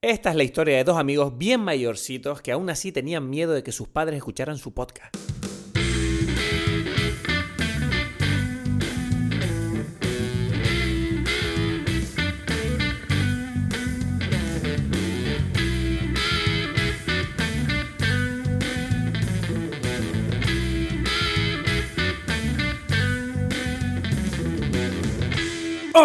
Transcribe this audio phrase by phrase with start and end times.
[0.00, 3.64] Esta es la historia de dos amigos bien mayorcitos que aún así tenían miedo de
[3.64, 5.12] que sus padres escucharan su podcast.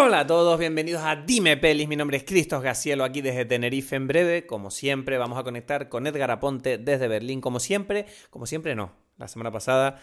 [0.06, 1.88] Hola a todos, bienvenidos a Dime Pelis.
[1.88, 3.96] Mi nombre es Cristos Gacielo, aquí desde Tenerife.
[3.96, 7.40] En breve, como siempre, vamos a conectar con Edgar Aponte desde Berlín.
[7.40, 8.92] Como siempre, como siempre, no.
[9.16, 10.02] La semana pasada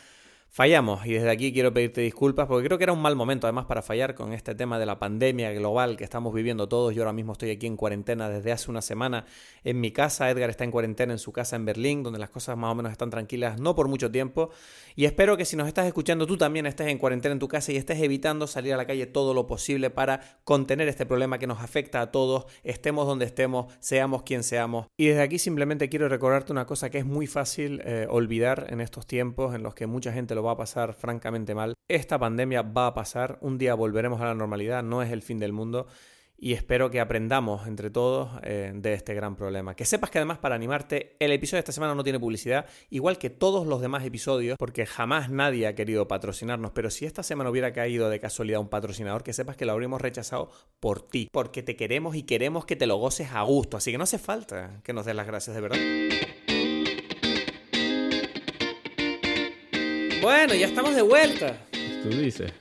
[0.53, 3.67] fallamos y desde aquí quiero pedirte disculpas porque creo que era un mal momento además
[3.67, 6.93] para fallar con este tema de la pandemia global que estamos viviendo todos.
[6.93, 9.25] Yo ahora mismo estoy aquí en cuarentena desde hace una semana
[9.63, 10.29] en mi casa.
[10.29, 12.91] Edgar está en cuarentena en su casa en Berlín, donde las cosas más o menos
[12.91, 14.49] están tranquilas, no por mucho tiempo.
[14.97, 17.71] Y espero que si nos estás escuchando tú también estés en cuarentena en tu casa
[17.71, 21.47] y estés evitando salir a la calle todo lo posible para contener este problema que
[21.47, 24.87] nos afecta a todos, estemos donde estemos, seamos quien seamos.
[24.97, 28.81] Y desde aquí simplemente quiero recordarte una cosa que es muy fácil eh, olvidar en
[28.81, 31.73] estos tiempos en los que mucha gente lo va a pasar francamente mal.
[31.87, 35.39] Esta pandemia va a pasar, un día volveremos a la normalidad, no es el fin
[35.39, 35.87] del mundo
[36.41, 39.75] y espero que aprendamos entre todos eh, de este gran problema.
[39.75, 43.19] Que sepas que además para animarte, el episodio de esta semana no tiene publicidad, igual
[43.19, 47.51] que todos los demás episodios, porque jamás nadie ha querido patrocinarnos, pero si esta semana
[47.51, 51.61] hubiera caído de casualidad un patrocinador, que sepas que lo habríamos rechazado por ti, porque
[51.61, 54.81] te queremos y queremos que te lo goces a gusto, así que no hace falta
[54.83, 55.77] que nos des las gracias de verdad.
[60.21, 61.57] Bueno, ya estamos de vuelta.
[62.03, 62.53] Tú dices.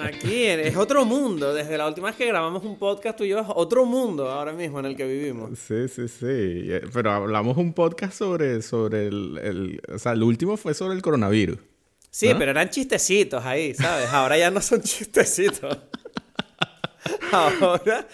[0.00, 1.52] Aquí es otro mundo.
[1.52, 4.52] Desde la última vez que grabamos un podcast tú y yo, es otro mundo ahora
[4.52, 5.58] mismo en el que vivimos.
[5.58, 6.70] Sí, sí, sí.
[6.92, 11.58] Pero hablamos un podcast sobre, sobre el, O sea, el último fue sobre el coronavirus.
[12.10, 14.08] Sí, pero eran chistecitos ahí, ¿sabes?
[14.10, 15.78] Ahora ya no son chistecitos.
[17.32, 18.06] ahora,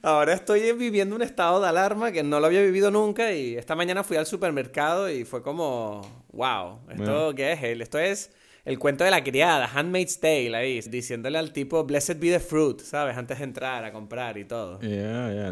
[0.00, 3.74] ahora estoy viviendo un estado de alarma que no lo había vivido nunca y esta
[3.74, 7.80] mañana fui al supermercado y fue como, wow, ¿esto qué es?
[7.80, 8.30] Esto es
[8.64, 12.80] el cuento de la criada, Handmaid's Tale ahí, diciéndole al tipo, blessed be the fruit,
[12.80, 13.14] ¿sabes?
[13.14, 14.78] Antes de entrar a comprar y todo.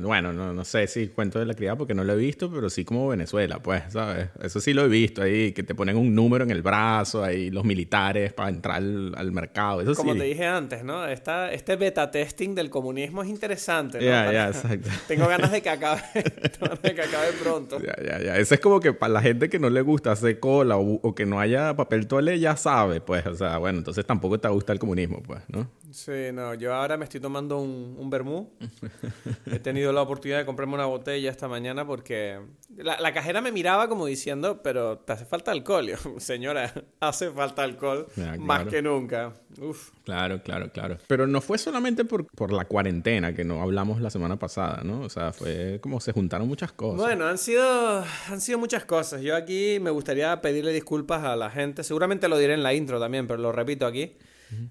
[0.00, 2.70] Bueno, no, no sé si cuento de la criada porque no lo he visto, pero
[2.70, 4.28] sí como Venezuela, pues, ¿sabes?
[4.42, 7.50] Eso sí lo he visto ahí, que te ponen un número en el brazo, ahí
[7.50, 9.82] los militares para entrar al, mercado.
[9.82, 11.06] Eso como te dije antes, ¿no?
[11.06, 14.04] Esta, este beta testing del comunismo es interesante, ¿no?
[14.04, 14.88] Ya, ya, exacto.
[15.06, 17.78] Tengo ganas de que acabe, de que acabe pronto.
[17.78, 18.36] Ya, ya, ya.
[18.38, 21.14] Eso es como que para la gente que no le gusta hacer cola o, o
[21.14, 24.72] que no haya papel toalé, ya sabe, pues, o sea, bueno, entonces tampoco te gusta
[24.72, 25.68] el comunismo, pues, ¿no?
[25.92, 28.50] Sí, no, yo ahora me estoy tomando un, un vermú.
[29.47, 32.41] He tenido la oportunidad de comprarme una botella esta mañana porque
[32.76, 35.86] la, cajera me miraba como diciendo, pero te hace falta alcohol.
[35.86, 38.06] Yo, señora, hace falta alcohol
[38.38, 39.34] más que nunca.
[39.60, 39.91] Uf.
[40.04, 40.98] Claro, claro, claro.
[41.06, 45.02] Pero no fue solamente por, por la cuarentena que no hablamos la semana pasada, ¿no?
[45.02, 47.00] O sea, fue como se juntaron muchas cosas.
[47.00, 49.20] Bueno, han sido, han sido muchas cosas.
[49.20, 51.84] Yo aquí me gustaría pedirle disculpas a la gente.
[51.84, 54.16] Seguramente lo diré en la intro también, pero lo repito aquí.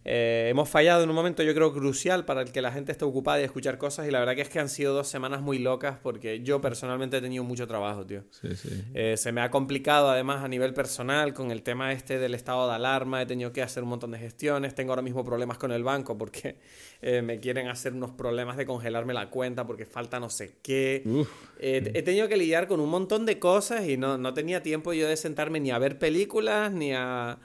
[0.05, 3.05] Eh, hemos fallado en un momento, yo creo, crucial para el que la gente esté
[3.05, 4.07] ocupada y escuchar cosas.
[4.07, 7.17] Y la verdad que es que han sido dos semanas muy locas porque yo personalmente
[7.17, 8.23] he tenido mucho trabajo, tío.
[8.31, 8.83] Sí, sí.
[8.93, 12.67] Eh, se me ha complicado además a nivel personal con el tema este del estado
[12.67, 13.21] de alarma.
[13.21, 14.75] He tenido que hacer un montón de gestiones.
[14.75, 16.57] Tengo ahora mismo problemas con el banco porque
[17.01, 21.03] eh, me quieren hacer unos problemas de congelarme la cuenta porque falta no sé qué.
[21.59, 25.07] he tenido que lidiar con un montón de cosas y no, no tenía tiempo yo
[25.07, 27.39] de sentarme ni a ver películas ni a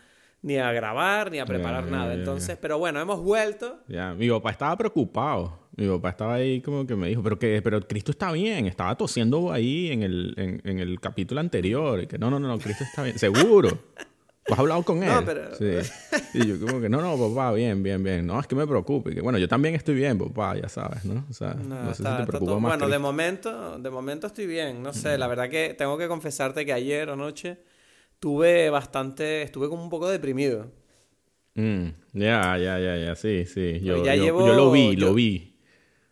[0.46, 2.14] ni a grabar, ni a preparar nada.
[2.14, 3.80] Entonces, pero bueno, hemos vuelto.
[3.88, 5.58] Ya, mi papá estaba preocupado.
[5.74, 8.96] Mi papá estaba ahí como que me dijo, pero que pero Cristo está bien, estaba
[8.96, 12.00] tosiendo ahí en el, en, el capítulo anterior.
[12.00, 13.70] Y que no, no, no, Cristo está bien, seguro.
[14.44, 15.12] ¿Tú has hablado con él?
[15.12, 15.52] No, pero...
[15.56, 15.90] Sí.
[16.34, 18.24] Y yo como que, no, no, papá, bien, bien, bien.
[18.24, 19.16] No, es que me preocupe.
[19.16, 21.26] Que, bueno, yo también estoy bien, papá, ya sabes, ¿no?
[21.28, 22.78] O sea, no, sé si te preocupa más.
[22.78, 24.80] Bueno, de momento, de momento estoy bien.
[24.80, 27.58] No sé, la verdad que tengo que confesarte que ayer o noche
[28.18, 30.72] tuve bastante, estuve como un poco deprimido.
[31.54, 33.80] Mm, ya, ya, ya, ya, sí, sí.
[33.80, 35.54] Yo, yo, lo vi, lo vi.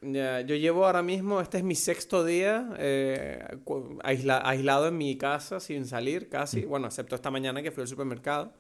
[0.01, 3.43] Ya, yo llevo ahora mismo, este es mi sexto día eh,
[4.03, 6.69] aislado en mi casa sin salir casi, mm.
[6.69, 8.53] bueno, excepto esta mañana que fui al supermercado.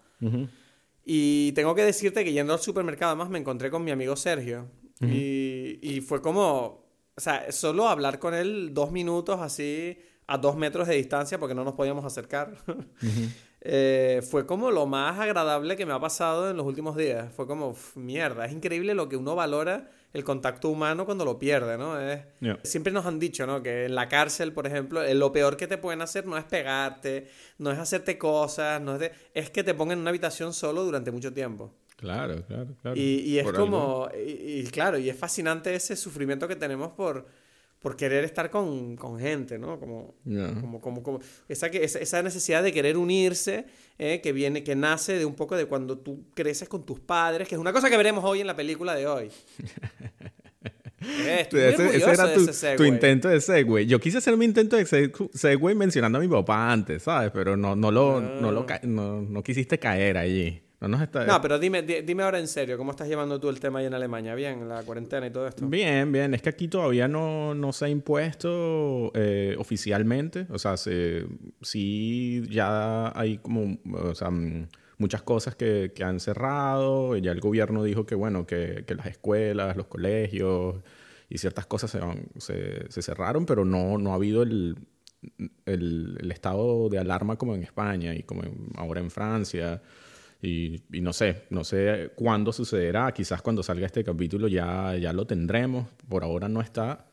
[1.04, 4.70] Y tengo que decirte que yendo al supermercado además me encontré con mi amigo Sergio.
[5.00, 10.56] y, y fue como, o sea, solo hablar con él dos minutos así a dos
[10.56, 12.56] metros de distancia porque no nos podíamos acercar.
[13.66, 17.32] Eh, fue como lo más agradable que me ha pasado en los últimos días.
[17.32, 21.78] Fue como, mierda, es increíble lo que uno valora el contacto humano cuando lo pierde,
[21.78, 21.98] ¿no?
[21.98, 22.20] Es,
[22.62, 23.62] Siempre nos han dicho, ¿no?
[23.62, 26.44] Que en la cárcel, por ejemplo, eh, lo peor que te pueden hacer no es
[26.44, 30.84] pegarte, no es hacerte cosas, no es, es que te pongan en una habitación solo
[30.84, 31.74] durante mucho tiempo.
[31.96, 32.96] Claro, claro, claro.
[32.96, 37.26] Y, es como, y, claro, y es fascinante ese sufrimiento que tenemos por
[37.84, 39.78] por querer estar con, con gente, ¿no?
[39.78, 41.20] Como, como, como, como
[41.50, 43.66] esa, que- esa, esa necesidad de querer unirse,
[43.98, 47.46] eh, que viene, que nace de un poco de cuando tú creces con tus padres,
[47.46, 49.28] que es una cosa que veremos hoy en la película de hoy.
[51.06, 52.76] Eh, Ese, era tu, ese segue.
[52.78, 53.84] tu intento de segue.
[53.86, 57.30] Yo quise hacer mi intento de seg- segue mencionando a mi papá antes, ¿sabes?
[57.30, 60.62] Pero no, no, lo, no, lo ca- no, no quisiste caer allí.
[60.84, 61.24] No nos está...
[61.24, 63.86] No, pero dime, di- dime ahora en serio, ¿cómo estás llevando tú el tema ahí
[63.86, 64.34] en Alemania?
[64.34, 65.66] Bien, la cuarentena y todo esto.
[65.66, 66.34] Bien, bien.
[66.34, 70.46] Es que aquí todavía no, no se ha impuesto eh, oficialmente.
[70.50, 71.26] O sea, se,
[71.62, 77.16] sí ya hay como, o sea, mm, muchas cosas que, que han cerrado.
[77.16, 80.76] Ya el gobierno dijo que, bueno, que, que las escuelas, los colegios
[81.30, 82.00] y ciertas cosas se,
[82.38, 84.76] se, se cerraron, pero no, no ha habido el,
[85.66, 89.82] el, el estado de alarma como en España y como en- ahora en Francia.
[90.44, 93.12] Y, y no sé, no sé cuándo sucederá.
[93.12, 95.88] Quizás cuando salga este capítulo ya, ya lo tendremos.
[96.08, 97.06] Por ahora no está.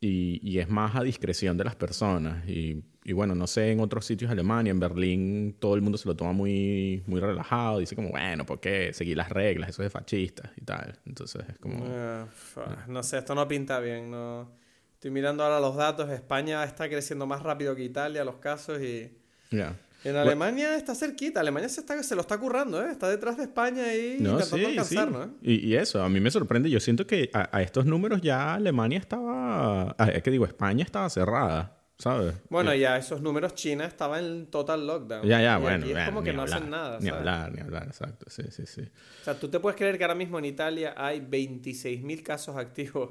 [0.00, 2.46] Y, y es más a discreción de las personas.
[2.46, 5.96] Y, y bueno, no sé, en otros sitios de Alemania, en Berlín, todo el mundo
[5.96, 7.78] se lo toma muy, muy relajado.
[7.78, 8.92] Dice como, bueno, ¿por qué?
[8.92, 10.98] Seguir las reglas, eso es de fascistas y tal.
[11.06, 11.86] Entonces es como...
[12.26, 14.10] Fa- no sé, esto no pinta bien.
[14.10, 14.50] No.
[14.94, 16.10] Estoy mirando ahora los datos.
[16.10, 18.82] España está creciendo más rápido que Italia, los casos.
[18.82, 19.10] Y
[19.50, 19.74] ya.
[20.04, 21.40] En Alemania está cerquita.
[21.40, 22.90] Alemania se, está, se lo está currando, ¿eh?
[22.90, 25.28] Está detrás de España y No, intentando sí, ¿eh?
[25.42, 26.68] Y, y eso, a mí me sorprende.
[26.70, 29.94] Yo siento que a, a estos números ya Alemania estaba...
[29.98, 32.34] ah, Es que digo, España estaba cerrada, ¿sabes?
[32.50, 35.26] Bueno, ya esos números, China estaba en total lockdown.
[35.26, 35.76] Ya, ya, Y bueno.
[35.78, 36.98] aquí es bueno, como que ni no hablar, hacen nada.
[37.00, 38.26] Ni hablar, ni hablar, exacto.
[38.28, 38.82] Sí, sí, sí.
[38.82, 43.10] O sea, tú te puedes creer que ahora mismo en Italia hay 26.000 casos activos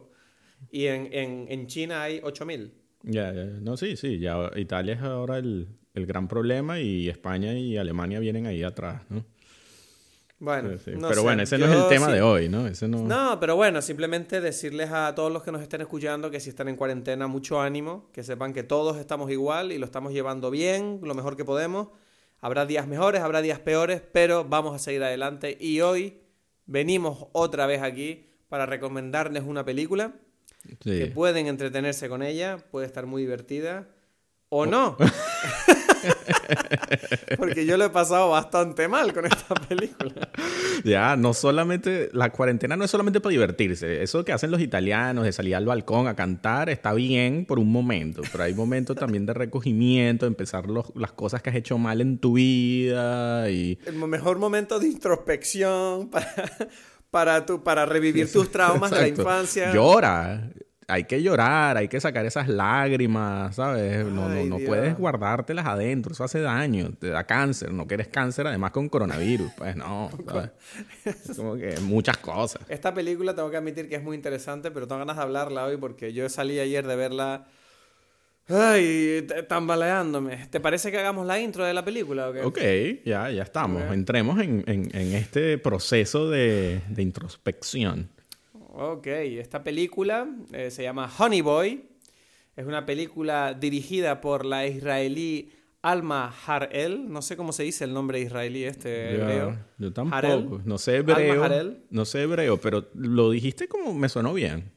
[0.72, 2.72] y en, en, en China hay 8.000.
[3.06, 4.20] Ya, ya, no, sí, sí.
[4.20, 9.02] Ya Italia es ahora el, el gran problema y España y Alemania vienen ahí atrás,
[9.10, 9.24] ¿no?
[10.40, 10.92] Bueno, Sí, sí.
[10.92, 12.68] no pero sé, bueno, ese no es el tema sí- de hoy, ¿no?
[12.68, 13.04] Ese no...
[13.04, 16.68] No, pero bueno, simplemente decirles a todos los que nos estén escuchando que si están
[16.68, 21.00] en cuarentena, mucho ánimo, que sepan que todos estamos igual y lo estamos llevando bien,
[21.02, 21.90] lo mejor que podemos.
[22.42, 25.58] Habrá días mejores, habrá días peores, pero vamos a seguir adelante.
[25.62, 26.20] Y hoy
[26.66, 30.14] venimos otra vez aquí para recomendarles una película
[30.66, 30.76] Sí.
[31.00, 33.88] que pueden entretenerse con ella, puede estar muy divertida
[34.50, 34.98] o no.
[37.38, 40.30] Porque yo lo he pasado bastante mal con esta película.
[40.84, 44.04] Ya, no solamente, la cuarentena no es solamente para divertirse.
[44.04, 47.72] Eso que hacen los italianos de salir al balcón a cantar está bien por un
[47.72, 51.78] momento, pero hay momentos también de recogimiento, de empezar los- las cosas que has hecho
[51.78, 53.80] mal en tu vida y...
[53.86, 56.34] El mejor momento de introspección para,
[57.12, 59.74] para, tu, para revivir tus traumas de la infancia.
[59.74, 60.50] Llora.
[60.94, 64.06] Hay que llorar, hay que sacar esas lágrimas, ¿sabes?
[64.06, 67.96] No, no, Ay, no puedes guardártelas adentro, eso hace daño, te da cáncer, no que
[67.96, 70.52] eres cáncer además con coronavirus, pues no, ¿sabes?
[71.06, 72.62] Es como que muchas cosas.
[72.70, 75.78] Esta película tengo que admitir que es muy interesante, pero tengo ganas de hablarla hoy
[75.78, 77.46] porque yo salí ayer de verla.
[78.50, 80.48] Ay, tambaleándome.
[80.50, 82.42] ¿Te parece que hagamos la intro de la película o qué?
[82.42, 83.82] Ok, ya, ya estamos.
[83.94, 88.10] Entremos en, en- en este proceso de, de introspección.
[88.76, 91.84] Ok, esta película eh, se llama Honey Boy.
[92.56, 95.52] Es una película dirigida por la israelí
[95.84, 97.12] Alma Harel.
[97.12, 99.50] No sé cómo se dice el nombre israelí este hebreo.
[99.52, 100.16] Ya, yo tampoco.
[100.18, 100.48] Harel.
[100.66, 101.44] No sé Alma hebreo.
[101.44, 101.84] Harel.
[101.92, 104.72] No sé hebreo, pero lo dijiste como me sonó bien.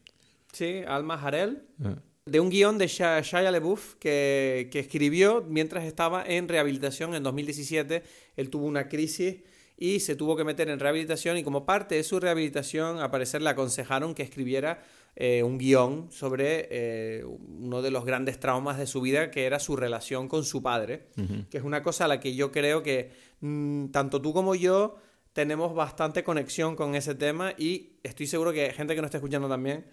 [0.52, 1.62] Sí, Alma Harel.
[1.82, 1.96] Ah.
[2.26, 7.22] De un guion de Sha- Shia LaBeouf que, que escribió mientras estaba en rehabilitación en
[7.22, 8.02] 2017.
[8.36, 9.36] Él tuvo una crisis
[9.76, 13.42] y se tuvo que meter en rehabilitación y como parte de su rehabilitación, a parecer
[13.42, 14.82] le aconsejaron que escribiera
[15.14, 19.58] eh, un guion sobre eh, uno de los grandes traumas de su vida, que era
[19.58, 21.08] su relación con su padre,
[21.50, 24.96] que es una cosa a la que yo creo que mm, tanto tú como yo
[25.32, 29.18] tenemos bastante conexión con ese tema y estoy seguro que hay gente que nos está
[29.18, 29.84] escuchando también.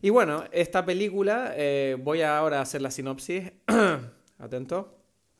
[0.00, 3.52] Y bueno, esta película, eh, voy ahora a hacer la sinopsis.
[4.38, 4.96] Atento.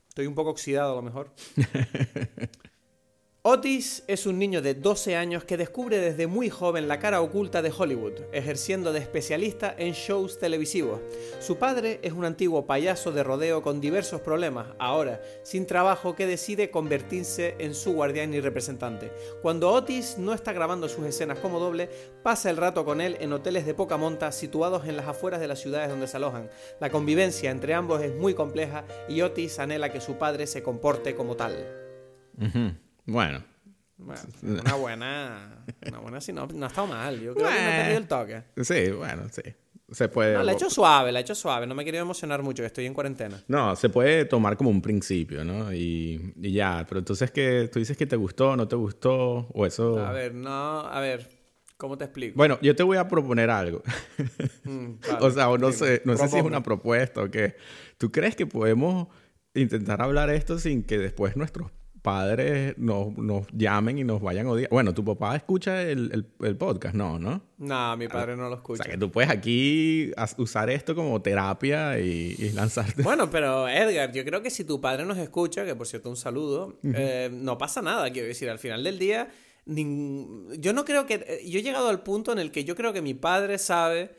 [0.09, 1.33] Estoy un poco oxidado a lo mejor.
[3.43, 7.63] Otis es un niño de 12 años que descubre desde muy joven la cara oculta
[7.63, 11.01] de Hollywood, ejerciendo de especialista en shows televisivos.
[11.41, 16.27] Su padre es un antiguo payaso de rodeo con diversos problemas, ahora sin trabajo, que
[16.27, 19.11] decide convertirse en su guardián y representante.
[19.41, 21.89] Cuando Otis no está grabando sus escenas como doble,
[22.23, 25.49] pasa el rato con él en hoteles de poca monta situados en las afueras de
[25.49, 26.51] las ciudades donde se alojan.
[26.79, 31.15] La convivencia entre ambos es muy compleja y Otis anhela que su padre se comporte
[31.15, 31.55] como tal.
[33.11, 33.43] Bueno,
[33.97, 35.65] Bueno, una buena.
[35.89, 36.57] Una buena sinopsis.
[36.57, 37.21] No ha estado mal.
[37.21, 38.43] Yo creo que no he perdido el toque.
[38.63, 39.43] sí, bueno, sí.
[39.91, 40.35] Se puede.
[40.35, 41.67] No, la he hecho suave, la he hecho suave.
[41.67, 43.43] No me he querido emocionar mucho, que estoy en cuarentena.
[43.49, 45.73] No, se puede tomar como un principio, ¿no?
[45.73, 49.67] Y, y ya, pero entonces que tú dices que te gustó, no te gustó, o
[49.67, 49.99] eso...
[49.99, 51.29] A ver, no, a ver.
[51.77, 52.37] ¿Cómo te explico?
[52.37, 53.83] Bueno, yo te voy a proponer algo.
[54.63, 57.57] Mm, o sea, o no sé, no sé si es una propuesta o qué.
[57.99, 59.09] ¿Tú crees que podemos
[59.55, 64.51] intentar hablar esto sin que después nuestros padres nos, nos llamen y nos vayan a
[64.51, 64.71] odiar?
[64.71, 67.43] Bueno, tu papá escucha el, el- el podcast, no, ¿no?
[67.59, 68.83] No, mi padre no lo O escucha.
[68.85, 73.03] sea, que tú puedes aquí usar esto como terapia y, y lanzarte.
[73.03, 76.17] Bueno, pero Edgar, yo creo que si tu padre nos escucha, que por cierto un
[76.17, 79.29] saludo, eh, no pasa nada, quiero decir, al final del día,
[79.67, 82.93] nin- yo no creo que, yo he llegado al punto en el que yo creo
[82.93, 84.19] que mi padre sabe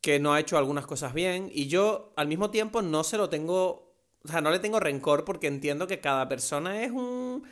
[0.00, 3.30] que no ha hecho algunas cosas bien y yo al mismo tiempo no se lo
[3.30, 3.93] tengo,
[4.24, 7.44] o sea, no le tengo rencor porque entiendo que cada persona es un...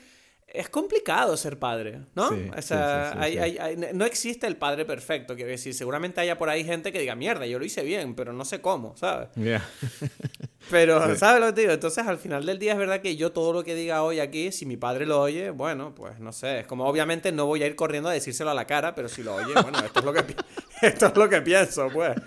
[0.54, 2.28] Es complicado ser padre, ¿no?
[2.28, 3.38] Sí, o sea, sí, sí, sí, hay- sí.
[3.38, 6.98] hay- hay- no existe el padre perfecto, quiero decir, seguramente haya por ahí gente que
[6.98, 9.28] diga, mierda, yo lo hice bien, pero no sé cómo, ¿sabes?
[9.36, 9.66] Yeah.
[10.70, 11.72] Pero, ¿sabes lo que te digo?
[11.72, 14.52] Entonces, al final del día es verdad que yo todo lo que diga hoy aquí,
[14.52, 16.60] si mi padre lo oye, bueno, pues no sé.
[16.60, 19.22] Es como, obviamente, no voy a ir corriendo a decírselo a la cara, pero si
[19.22, 20.24] lo oye, bueno, esto es lo que,
[20.82, 22.14] esto es lo que pienso, pues.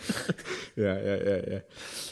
[0.75, 1.63] Yeah, yeah, yeah, yeah.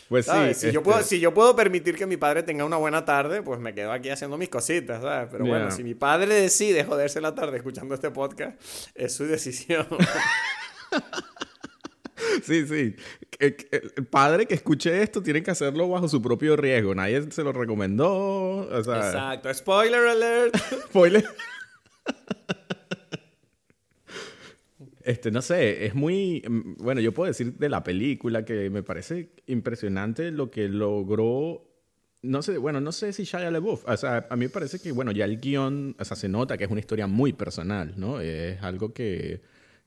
[0.07, 0.57] Pues ¿Sabes?
[0.57, 0.67] sí.
[0.67, 3.41] si, yo este, puedo, si yo puedo permitir que mi padre tenga una buena tarde,
[3.41, 5.27] pues me quedo aquí haciendo mis cositas, ¿sabes?
[5.31, 5.71] Pero bueno, Ya.
[5.71, 8.57] si mi padre decide joderse la tarde escuchando este podcast,
[8.95, 9.85] es su decisión.
[12.43, 12.95] Sí, sí.
[13.39, 16.95] El padre que escuche esto tiene que hacerlo bajo su propio riesgo.
[16.95, 18.67] Nadie se lo recomendó.
[18.67, 19.53] O sea, Exacto.
[19.53, 20.55] Spoiler alert.
[20.87, 21.25] spoiler.
[25.03, 26.41] Este, no sé, es muy...
[26.47, 31.69] mm, Bueno, yo puedo decir de la película que me parece impresionante lo que logró...
[32.21, 33.83] No sé, bueno, no sé si Shia LaBeouf.
[33.85, 36.57] O sea, a mí me parece que, bueno, ya el guion, o sea, se nota
[36.57, 38.21] que es una historia muy personal, ¿no?
[38.21, 39.41] Es algo que,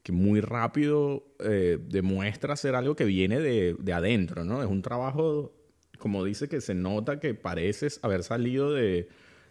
[0.06, 4.62] que muy rápido eh, demuestra ser algo que viene de, de adentro, ¿no?
[4.62, 5.52] Es un trabajo,
[5.98, 9.08] como dice, que se nota que pareces haber salido de,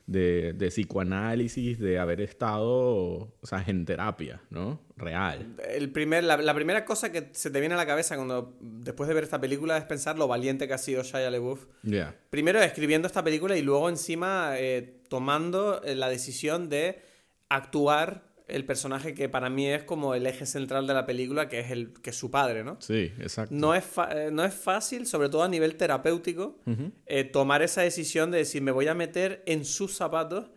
[0.08, 4.80] de, de psicoanálisis, de haber estado, o sea, en terapia, ¿no?
[4.96, 5.58] Real.
[5.68, 9.10] El primer, la, la primera cosa que se te viene a la cabeza cuando después
[9.10, 11.66] de ver esta película es pensar lo valiente que ha sido Shia LaBeouf.
[11.84, 12.16] Ya.
[12.30, 17.02] Primero escribiendo esta película y luego encima eh, tomando eh, la decisión de
[17.50, 21.60] actuar el personaje que para mí es como el eje central de la película, que
[21.62, 22.78] es, el, que es su padre, ¿no?
[22.80, 23.54] Sí, exacto.
[23.56, 26.60] No es, fa- eh, no es fácil, sobre todo a nivel terapéutico,
[27.06, 30.50] eh, tomar esa decisión de decir, me voy a meter en sus zapatos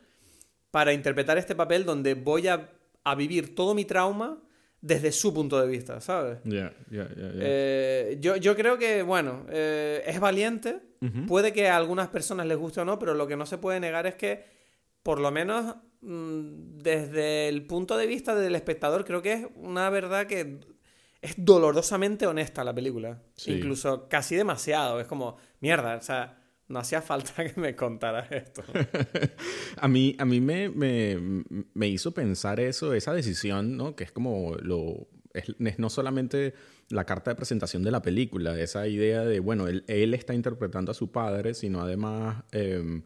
[0.71, 2.71] para interpretar este papel donde voy a,
[3.04, 4.42] a vivir todo mi trauma
[4.80, 6.38] desde su punto de vista, ¿sabes?
[6.45, 7.33] Ya, ya, ya, ya.
[7.40, 10.80] Eh, yo, yo creo que, bueno, eh, es valiente.
[11.26, 13.80] Puede que a algunas personas les guste o no, pero lo que no se puede
[13.80, 14.45] negar es que,
[15.02, 20.26] por lo menos desde el punto de vista del espectador, creo que es una verdad
[20.26, 20.61] que
[21.21, 23.23] es dolorosamente honesta la película.
[23.35, 23.52] Sí.
[23.52, 25.00] Incluso casi demasiado.
[25.00, 26.38] Es como, mierda, o sea,
[26.69, 28.62] no hacía falta que me contaras esto.
[29.81, 33.95] A mí, a mí me, me, me hizo pensar eso, esa decisión, ¿no?
[33.95, 35.09] Que es como lo...
[35.33, 36.55] Es, es no solamente
[36.88, 40.90] la carta de presentación de la película, esa idea de, bueno, él, él está interpretando
[40.90, 43.02] a su padre, sino además, em,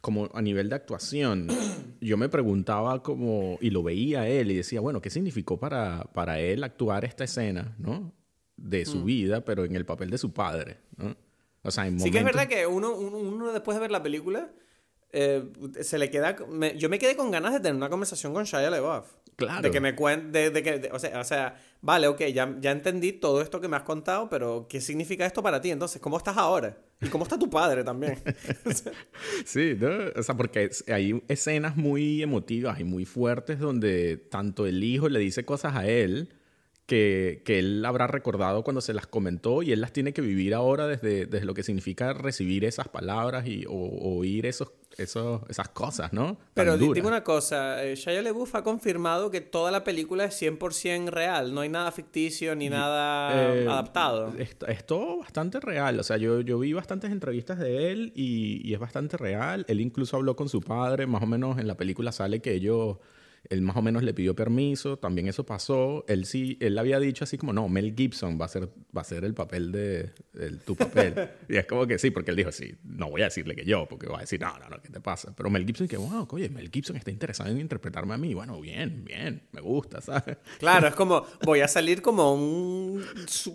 [0.00, 1.48] como a nivel de actuación,
[2.00, 6.04] yo me preguntaba como, y lo veía a él y decía, bueno, ¿qué significó para,
[6.12, 8.12] para él actuar esta escena, ¿no?
[8.56, 11.16] De su vida, pero en el papel de su padre, ¿no?
[11.62, 14.02] O sea, en Sí que es verdad que uno, uno, uno después de ver la
[14.02, 14.50] película,
[15.12, 15.44] eh,
[15.80, 16.36] se le queda...
[16.50, 19.06] me- yo me quedé con ganas de tener una conversación con Shia LaBeouf.
[19.36, 19.62] Claro.
[19.62, 20.36] De que me cuente...
[20.38, 23.60] De, de que, de- o, sea, o sea, vale, ok, ya, ya entendí todo esto
[23.60, 25.70] que me has contado, pero ¿qué significa esto para ti?
[25.70, 26.76] Entonces, ¿cómo estás ahora?
[27.00, 28.18] ¿Y cómo está tu padre también?
[29.44, 29.88] Sí, ¿no?
[30.16, 35.20] o sea, porque hay escenas muy emotivas y muy fuertes donde tanto el hijo le
[35.20, 36.28] dice cosas a él
[36.88, 40.54] que, que él habrá recordado cuando se las comentó y él las tiene que vivir
[40.54, 45.68] ahora desde, desde lo que significa recibir esas palabras y, o, oír esos, esos, esas
[45.68, 46.38] cosas, ¿no?
[46.54, 50.40] Tan Pero dime una cosa, eh, Shia LaBeouf ha confirmado que toda la película es
[50.40, 54.32] 100% real, no hay nada ficticio ni nada Eh, adaptado.
[54.38, 56.00] Es, es todo bastante real.
[56.00, 59.66] O sea, yo, yo vi bastantes entrevistas de él y, y es bastante real.
[59.68, 61.06] Él incluso habló con su padre.
[61.06, 62.96] Más o menos en la película sale que ellos...
[63.48, 64.98] Él más o menos le pidió permiso.
[64.98, 66.04] También eso pasó.
[66.08, 66.56] Él sí...
[66.60, 67.52] Él había dicho así como...
[67.52, 70.10] No, Mel Gibson va a ser, va a ser el papel de...
[70.38, 71.14] el- tu papel.
[71.48, 72.10] y es como que sí.
[72.10, 72.74] Porque él dijo sí.
[72.84, 73.86] No voy a decirle que yo.
[73.88, 74.40] Porque va a decir...
[74.40, 74.80] No, no, no.
[74.82, 75.34] ¿Qué te pasa?
[75.36, 75.96] Pero Mel Gibson que...
[75.96, 78.34] Wow, oye, Mel Gibson está interesado en interpretarme a mí.
[78.34, 79.42] Bueno, bien, bien.
[79.52, 80.36] Me gusta, ¿sabes?
[80.58, 83.02] Claro, es como, voy a salir como un,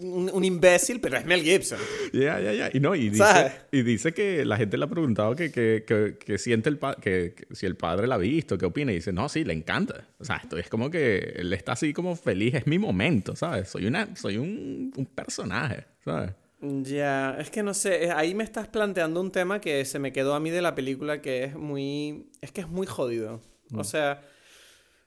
[0.01, 1.79] un, un imbécil, pero es Mel Gibson.
[2.13, 2.69] Ya, ya, ya.
[2.73, 3.53] Y no, y dice, ¿Sabes?
[3.71, 7.35] y dice que la gente le ha preguntado que, que, que, que siente el que
[7.51, 8.91] si el padre la ha visto, qué opina.
[8.91, 9.72] Y dice, no, sí, le encanta.
[10.19, 13.69] O sea, esto es como que él está así como feliz, es mi momento, ¿sabes?
[13.69, 16.31] Soy, una, soy un, un personaje, ¿sabes?
[16.61, 20.33] Ya, es que no sé, ahí me estás planteando un tema que se me quedó
[20.33, 23.41] a mí de la película que es muy, es que es muy jodido.
[23.75, 24.21] O sea,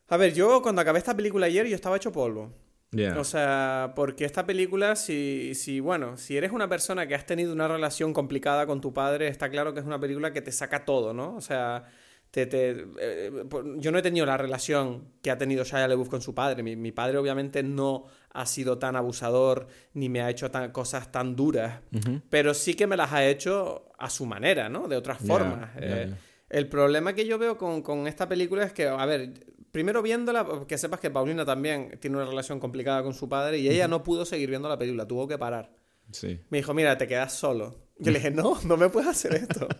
[0.08, 2.52] a ver, yo cuando acabé esta película ayer yo estaba hecho polvo.
[2.90, 3.18] Yeah.
[3.18, 7.52] O sea, porque esta película, si, si, bueno, si eres una persona que has tenido
[7.52, 10.85] una relación complicada con tu padre, está claro que es una película que te saca
[10.85, 11.35] todo, ¿no?
[11.37, 11.85] O sea,
[12.30, 13.30] te, te- eh,
[13.78, 16.62] yo no he tenido la relación que ha tenido Shia LaBeouf con su padre.
[16.62, 21.11] Mi, mi padre obviamente no ha sido tan abusador ni me ha hecho tan, cosas
[21.11, 21.80] tan duras,
[22.28, 24.88] pero sí que me las ha hecho a su manera, ¿no?
[24.88, 25.71] De otras formas.
[25.76, 26.14] Eh,
[26.50, 29.33] el problema que yo veo con, con esta película es que, a ver,
[29.73, 33.68] primero viéndola, que sepas que Paulina también tiene una relación complicada con su padre y
[33.68, 35.73] ella no pudo seguir viendo la película, tuvo que parar.
[36.12, 36.38] Sí.
[36.50, 37.86] Me dijo, mira, te quedas solo.
[37.98, 39.68] Yo le dije, no, no me puedes hacer esto.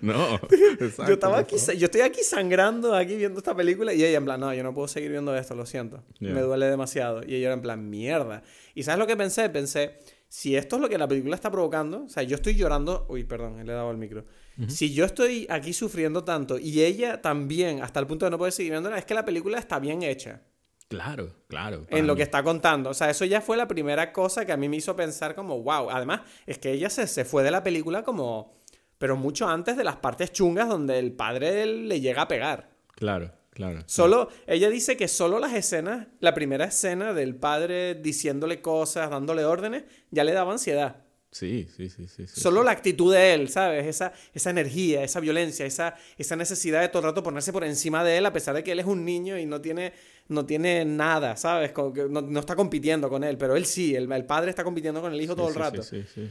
[0.00, 0.40] No.
[0.50, 4.16] yo, exacto, estaba por aquí, yo estoy aquí sangrando, aquí viendo esta película y ella
[4.16, 6.02] en plan, no, yo no puedo seguir viendo esto, lo siento.
[6.18, 7.20] Me duele demasiado.
[7.22, 8.42] Y ella era en plan, mierda.
[8.74, 9.48] ¿Y sabes lo que pensé?
[9.50, 13.06] Pensé, si esto es lo que la película está provocando, o sea, yo estoy llorando,
[13.08, 14.24] uy, perdón, le he dado al micro.
[14.66, 18.52] Si yo estoy aquí sufriendo tanto y ella también, hasta el punto de no poder
[18.52, 20.42] seguir viéndola, es que la película está bien hecha
[20.94, 21.86] Claro, claro.
[21.90, 22.90] en lo que está contando.
[22.90, 25.62] O sea, eso ya fue la primera cosa que a mí me hizo pensar como,
[25.62, 25.90] wow.
[25.90, 28.54] Además, es que ella se, se fue de la película como...
[28.98, 32.70] Pero mucho antes de las partes chungas donde el padre le llega a pegar.
[32.94, 33.82] Claro, claro.
[33.86, 39.44] Solo, ella dice que solo las escenas, la primera escena del padre diciéndole cosas, dándole
[39.44, 41.04] órdenes, ya le daba ansiedad.
[41.34, 42.28] Sí, sí, sí, sí.
[42.28, 42.40] sí.
[42.40, 43.86] Solo la actitud de él, ¿sabes?
[43.86, 48.04] Esa, esa energía, esa violencia, esa, esa necesidad de todo el rato ponerse por encima
[48.04, 49.92] de él, a pesar de que él es un niño y no tiene,
[50.28, 51.72] no tiene nada, ¿sabes?
[51.72, 54.64] Como que no, no está compitiendo con él, pero él sí, el, el padre está
[54.64, 55.82] compitiendo con el hijo Sí, todo el sí, rato.
[55.82, 56.30] Sí, sí, sí.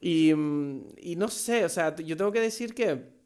[0.00, 3.18] Y, mm, y no sé, o sea, yo tengo que decir que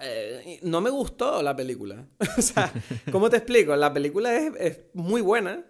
[0.00, 2.06] eh, no me gustó la película.
[2.38, 2.72] o sea,
[3.10, 3.74] ¿cómo te explico?
[3.76, 5.64] La película es, es muy buena,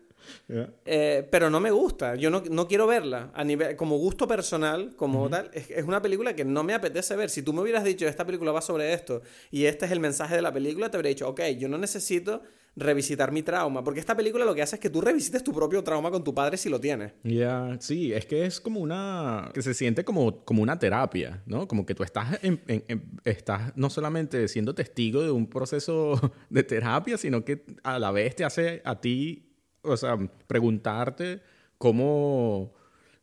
[0.84, 2.14] Eh, pero no me gusta.
[2.14, 3.30] Yo no, no quiero verla.
[3.34, 7.16] A nivel, como gusto personal, como tal, es, es una película que no me apetece
[7.16, 7.30] ver.
[7.30, 10.34] Si tú me hubieras dicho, esta película va sobre esto, y este es el mensaje
[10.36, 12.42] de la película, te habría dicho, ok, yo no necesito
[12.76, 13.82] revisitar mi trauma.
[13.82, 16.32] Porque esta película lo que hace es que tú revisites tu propio trauma con tu
[16.32, 17.12] padre si lo tienes.
[17.24, 19.50] Ya, sí, es que es como una...
[19.52, 21.66] que se siente como, como una terapia, ¿no?
[21.66, 26.12] Como que tú estás, en- en- en- estás no solamente siendo testigo de un proceso
[26.50, 29.47] de terapia, sino que a la vez te hace a ti,
[29.92, 31.40] o sea, preguntarte
[31.78, 32.72] cómo...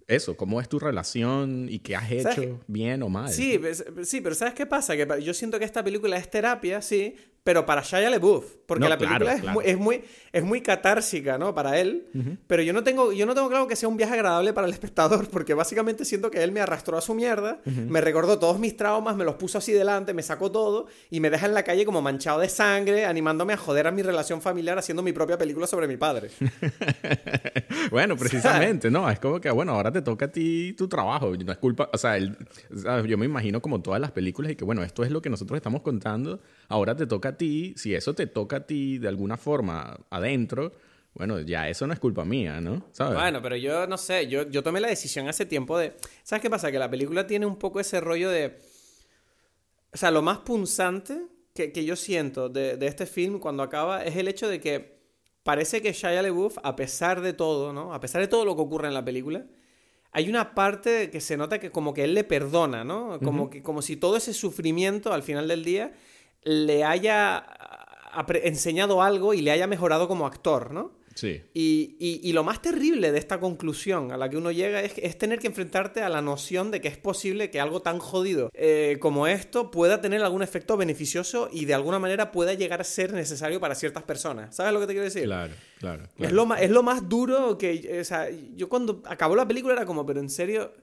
[0.08, 3.28] Eso, cómo es tu relación y qué has hecho bien o mal.
[3.28, 3.60] Sí,
[4.04, 4.96] sí, pero ¿sabes qué pasa?
[4.96, 8.90] Que yo siento que esta película es terapia, sí, pero para Shia LaBeouf, porque No,
[8.90, 9.54] la película claro, es, claro.
[9.54, 10.04] Muy, es muy
[10.34, 11.54] es muy catársica, ¿no?
[11.54, 12.08] Para él,
[12.48, 14.74] pero yo no tengo yo no tengo claro que sea un viaje agradable para el
[14.74, 18.76] espectador, porque básicamente siento que él me arrastró a su mierda, me recordó todos mis
[18.76, 21.86] traumas, me los puso así delante, me sacó todo y me deja en la calle
[21.86, 25.68] como manchado de sangre, animándome a joder a mi relación familiar haciendo mi propia película
[25.68, 26.32] sobre mi padre.
[27.92, 29.10] Bueno, precisamente, ¿no?
[29.10, 31.32] Es como que, bueno, ahora te toca a ti tu trabajo.
[31.36, 32.18] No es culpa, o sea,
[32.76, 33.06] ¿sabes?
[33.06, 35.58] yo me imagino como todas las películas y que, bueno, esto es lo que nosotros
[35.58, 39.38] estamos contando, ahora te toca a ti, si eso te toca a ti de alguna
[39.38, 40.74] forma adentro,
[41.14, 42.86] bueno, ya eso no es culpa mía, ¿no?
[42.92, 43.18] ¿Sabes?
[43.18, 45.94] Bueno, pero yo no sé, yo, yo tomé la decisión hace tiempo de...
[46.24, 46.72] ¿Sabes qué pasa?
[46.72, 48.60] Que la película tiene un poco ese rollo de...
[49.94, 54.04] O sea, lo más punzante que, que yo siento de, de este film cuando acaba
[54.04, 55.00] es el hecho de que
[55.44, 57.94] parece que Shia LaBeouf, a pesar de todo, ¿no?
[57.94, 59.46] A pesar de todo lo que ocurre en la película,
[60.12, 63.20] hay una parte que se nota que como que él le perdona, ¿no?
[63.20, 65.94] Como, que, como si todo ese sufrimiento al final del día
[66.46, 67.46] le haya
[68.44, 70.94] enseñado algo y le haya mejorado como actor, ¿no?
[71.16, 71.42] Sí.
[71.54, 74.94] Y, y- y lo más terrible de esta conclusión a la que uno llega es,
[74.98, 78.50] es tener que enfrentarte a la noción de que es posible que algo tan jodido
[78.54, 82.84] eh, como esto pueda tener algún efecto beneficioso y de alguna manera pueda llegar a
[82.84, 84.58] ser necesario para ciertas personas.
[84.58, 85.24] ¿Sabes lo que te quiero decir?
[85.24, 86.04] Claro, claro.
[86.20, 87.98] Es, lo más, es lo más duro que...
[88.02, 90.74] O sea, yo cuando acabó la película era como, pero en serio...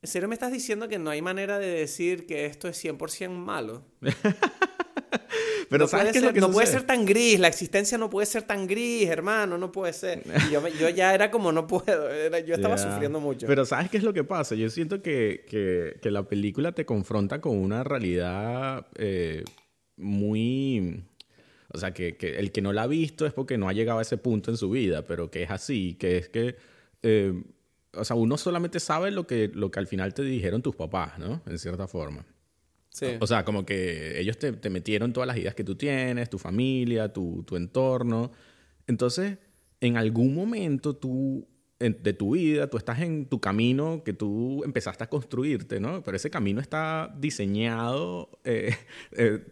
[0.00, 3.30] ¿En serio me estás diciendo que no hay manera de decir que esto es 100%
[3.30, 3.84] malo?
[5.70, 8.08] Pero no ¿sabes puede ser- lo que no puede ser tan gris, la existencia no
[8.08, 10.22] puede ser tan gris, hermano, no puede ser.
[10.48, 13.46] Y yo, ya era como, no puedo, era- yo estaba sufriendo mucho.
[13.46, 14.54] Pero ¿sabes qué es lo que pasa?
[14.54, 19.44] Yo siento que, que- que la película te confronta con una realidad eh,
[19.96, 21.04] muy...
[21.70, 23.98] O sea, que, que el que no la ha visto es porque no ha llegado
[23.98, 26.56] a ese punto en su vida, pero que es así, que es que...
[27.02, 27.34] eh,
[27.94, 31.18] o sea, uno solamente sabe lo que, lo que al final te dijeron tus papás,
[31.18, 31.42] ¿no?
[31.46, 32.24] En cierta forma.
[32.90, 33.06] Sí.
[33.20, 36.38] O sea, como que ellos te, te metieron todas las ideas que tú tienes, tu
[36.38, 38.32] familia, tu, tu entorno.
[38.86, 39.38] Entonces,
[39.80, 41.46] en algún momento tú,
[41.78, 46.02] en- de tu vida, tú estás en tu camino que tú empezaste a construirte, ¿no?
[46.02, 48.74] Pero ese camino está diseñado eh,
[49.12, 49.44] eh,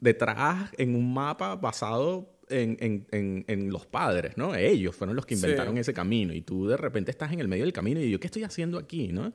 [0.00, 4.54] detrás en un mapa basado en, en- en- en los padres, ¿no?
[4.54, 5.42] Ellos fueron los que Sí.
[5.42, 8.20] inventaron ese camino y tú de repente estás en el medio del camino y yo,
[8.20, 9.32] ¿qué estoy haciendo aquí, no?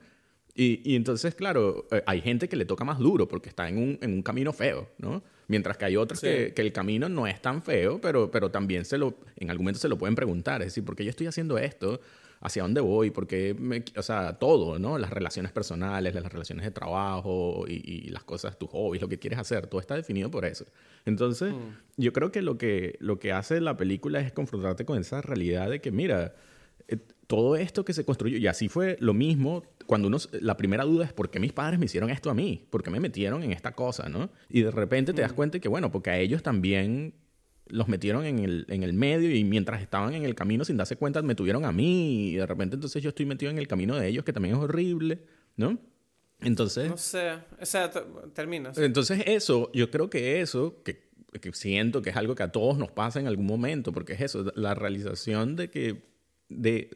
[0.54, 3.78] Y, y entonces, claro, eh, hay gente que le toca más duro porque está en
[3.78, 5.22] un, en un camino feo, ¿no?
[5.48, 6.26] Mientras que hay otros Sí.
[6.26, 9.64] que, que el camino no es tan feo, pero, pero también se lo, en algún
[9.64, 10.60] momento se lo pueden preguntar.
[10.62, 12.00] Es decir, ¿por qué yo estoy haciendo esto?
[12.42, 13.10] ¿Hacia dónde voy?
[13.10, 14.96] ¿Por qué me- o sea, todo, ¿no?
[14.96, 19.18] Las relaciones personales, las relaciones de trabajo y, y las cosas, tus hobbies, lo que
[19.18, 20.64] quieres hacer, todo está definido por eso.
[21.04, 21.52] Entonces,
[21.96, 25.68] yo creo que lo, que lo que hace la película es confrontarte con esa realidad
[25.68, 26.34] de que, mira,
[27.30, 31.04] todo esto que se construyó, y así fue lo mismo, cuando uno, la primera duda
[31.04, 32.66] es, ¿por qué mis padres me hicieron esto a mí?
[32.70, 34.30] ¿Por qué me metieron en esta cosa, no?
[34.48, 37.14] Y de repente te das cuenta que, bueno, porque a ellos también
[37.68, 40.96] los metieron en el, en el medio y mientras estaban en el camino sin darse
[40.96, 43.94] cuenta me tuvieron a mí y de repente entonces yo estoy metido en el camino
[43.96, 45.22] de ellos que también es horrible,
[45.56, 45.78] ¿no?
[46.40, 46.90] Entonces...
[46.90, 47.30] No sé.
[47.60, 48.02] O sea, t-
[48.34, 48.74] termina.
[48.74, 48.82] sí.
[48.82, 52.76] Entonces eso, yo creo que eso, que, que siento que es algo que a todos
[52.76, 56.02] nos pasa en algún momento, porque es eso, la realización de que,
[56.48, 56.90] de,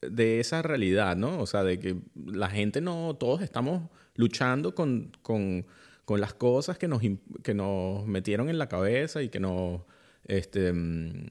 [0.00, 1.40] de esa realidad, ¿no?
[1.40, 5.66] O sea, de que la gente no, todos estamos luchando con, con,
[6.04, 7.02] con las cosas que nos,
[7.42, 9.82] que nos metieron en la cabeza y que nos,
[10.24, 11.26] este, mm,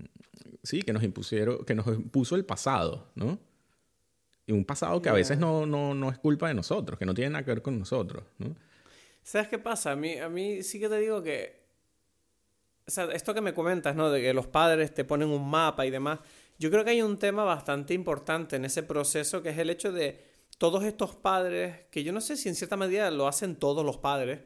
[0.63, 3.39] sí, que nos impusieron, que nos impuso el pasado, ¿no?
[4.45, 7.13] Y un pasado que a veces no, no, no es culpa de nosotros, que no
[7.13, 8.55] tiene nada que ver con nosotros, ¿no?
[9.21, 9.91] ¿Sabes qué pasa?
[9.91, 11.67] A mí, a mí sí que te digo que.
[12.87, 14.09] O sea, esto que me comentas, ¿no?
[14.09, 16.19] De que los padres te ponen un mapa y demás.
[16.59, 19.91] Yo creo que hay un tema bastante importante en ese proceso que es el hecho
[19.91, 20.19] de
[20.57, 23.97] todos estos padres, que yo no sé si en cierta medida lo hacen todos los
[23.97, 24.39] padres,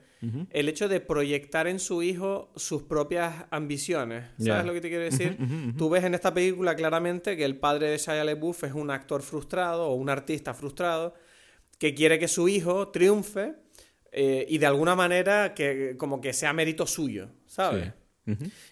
[0.51, 4.25] el hecho de proyectar en su hijo sus propias ambiciones.
[4.37, 5.37] ¿Sabes lo que te quiero decir?
[5.77, 9.23] Tú ves en esta película claramente que el padre de Shia LaBeouf es un actor
[9.23, 11.15] frustrado o un artista frustrado
[11.79, 13.55] que quiere que su hijo triunfe
[14.11, 17.85] eh, y de alguna manera que como que sea mérito suyo, ¿sabes?
[17.85, 17.91] Sí.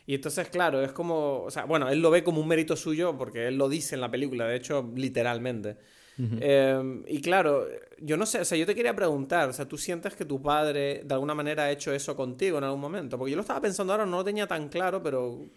[0.06, 3.18] Y entonces, claro, es como, o sea, bueno, él lo ve como un mérito suyo
[3.18, 5.78] porque él lo dice en la película, de hecho, literalmente.
[6.18, 7.66] Eh, y claro,
[8.00, 10.42] yo no sé, o sea, yo te quería preguntar, o sea, ¿tú sientes que tu
[10.42, 13.18] padre de alguna manera ha hecho eso contigo en algún momento?
[13.18, 15.50] Porque yo lo estaba pensando ahora, no lo tenía tan claro, pero...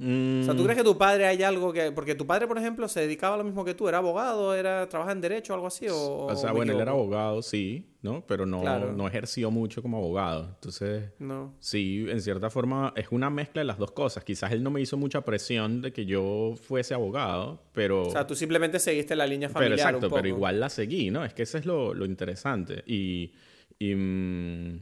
[0.00, 1.92] O sea, ¿tú crees que tu padre hay algo que...
[1.92, 4.88] Porque tu padre, por ejemplo, se dedicaba a lo mismo que tú, era abogado, era
[4.88, 6.24] trabaja en derecho o algo así, o...
[6.26, 8.26] O sea, bueno, él era abogado, sí, ¿no?
[8.26, 8.92] Pero no, Claro.
[8.92, 10.48] no ejerció mucho como abogado.
[10.54, 11.54] Entonces, No.
[11.60, 14.24] sí, en cierta forma es una mezcla de las dos cosas.
[14.24, 18.08] Quizás él no me hizo mucha presión de que yo fuese abogado, pero...
[18.08, 20.16] O sea, tú simplemente seguiste la línea pero familiar exacto, un poco.
[20.16, 21.24] pero igual la seguí, ¿no?
[21.24, 22.82] Es que eso es lo, lo interesante.
[22.88, 23.32] Y,
[23.78, 24.80] y, mm,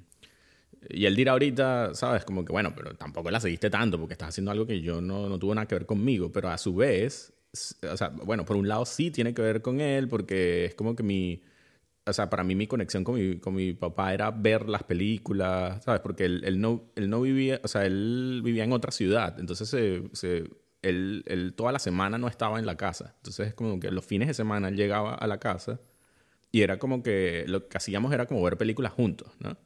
[0.89, 2.25] y él dirá ahorita, ¿sabes?
[2.25, 5.29] Como que, bueno, pero tampoco la seguiste tanto porque estás haciendo algo que yo no,
[5.29, 6.33] no tuvo nada que ver conmigo.
[6.33, 7.33] Pero a su vez,
[7.91, 10.97] o sea, bueno, por un lado sí tiene que ver con él porque es como
[10.97, 11.43] que mi...
[12.07, 15.85] O sea, para mí mi conexión con mi, con mi papá era ver las películas,
[15.85, 16.01] ¿sabes?
[16.01, 19.39] Porque él, él no, él no vivía, o sea, él vivía en otra ciudad.
[19.39, 20.51] Entonces, se, se-
[20.83, 23.15] él, él toda la semana no estaba en la casa.
[23.19, 25.81] Entonces, es como que los fines de semana él llegaba a la casa
[26.53, 29.57] y era como que lo que hacíamos era como ver películas juntos, ¿no?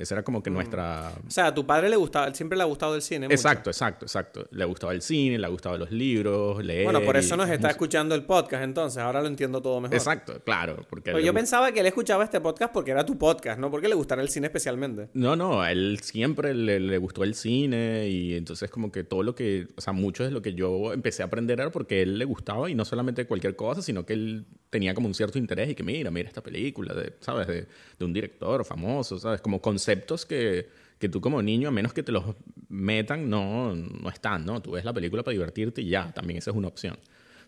[0.00, 1.12] Esa era como que nuestra...
[1.26, 3.26] O sea, a tu padre le gustaba, siempre le ha gustado el cine.
[3.26, 3.34] mucho.
[3.34, 4.48] Exacto, exacto, exacto.
[4.50, 6.84] Le gustaba el cine, le gustaba los libros, leer.
[6.84, 7.70] Bueno, por eso nos está música.
[7.70, 9.02] escuchando el podcast, entonces.
[9.02, 9.94] Ahora lo entiendo todo mejor.
[9.94, 10.76] Exacto, claro.
[10.88, 13.70] Porque Pero le yo pensaba que él escuchaba este podcast porque era tu podcast, no
[13.70, 15.08] porque le gustara el cine especialmente.
[15.12, 19.22] No, no, a él siempre le, le gustó el cine y entonces como que todo
[19.22, 22.02] lo que, o sea, mucho de lo que yo empecé a aprender era porque a
[22.02, 25.38] él le gustaba y no solamente cualquier cosa, sino que él tenía como un cierto
[25.38, 27.46] interés y que mira, mira esta película, de, ¿sabes?
[27.46, 27.66] De,
[27.98, 29.40] de un director famoso, ¿sabes?
[29.40, 29.60] Como
[29.94, 32.24] conceptos que, que tú como niño, a menos que te los
[32.68, 34.60] metan, no, no están, ¿no?
[34.62, 36.96] Tú ves la película para divertirte y ya, también esa es una opción.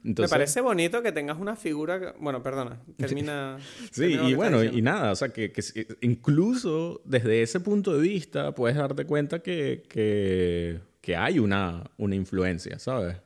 [0.05, 2.01] Entonces, Me parece bonito que tengas una figura...
[2.01, 2.81] que- Bueno, perdona.
[2.97, 3.59] Termina...
[3.93, 5.63] Sí, termina y bueno, y nada, o sea, que, que
[6.01, 12.17] incluso desde ese punto de vista puedes darte cuenta que, que, que hay una, una
[12.17, 13.17] influencia, ¿sabes?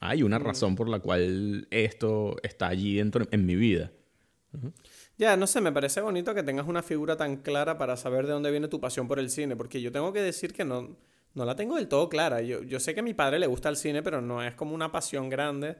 [0.00, 0.26] Hay Mm.
[0.26, 3.90] una razón por la cual esto está allí dentro en mi vida.
[5.20, 8.32] Ya, no sé, me parece bonito que tengas una figura tan clara para saber de
[8.32, 10.96] dónde viene tu pasión por el cine, porque yo tengo que decir que no,
[11.34, 12.40] no la tengo del todo clara.
[12.40, 14.74] Yo, yo sé que a mi padre le gusta el cine, pero no es como
[14.74, 15.76] una pasión grande.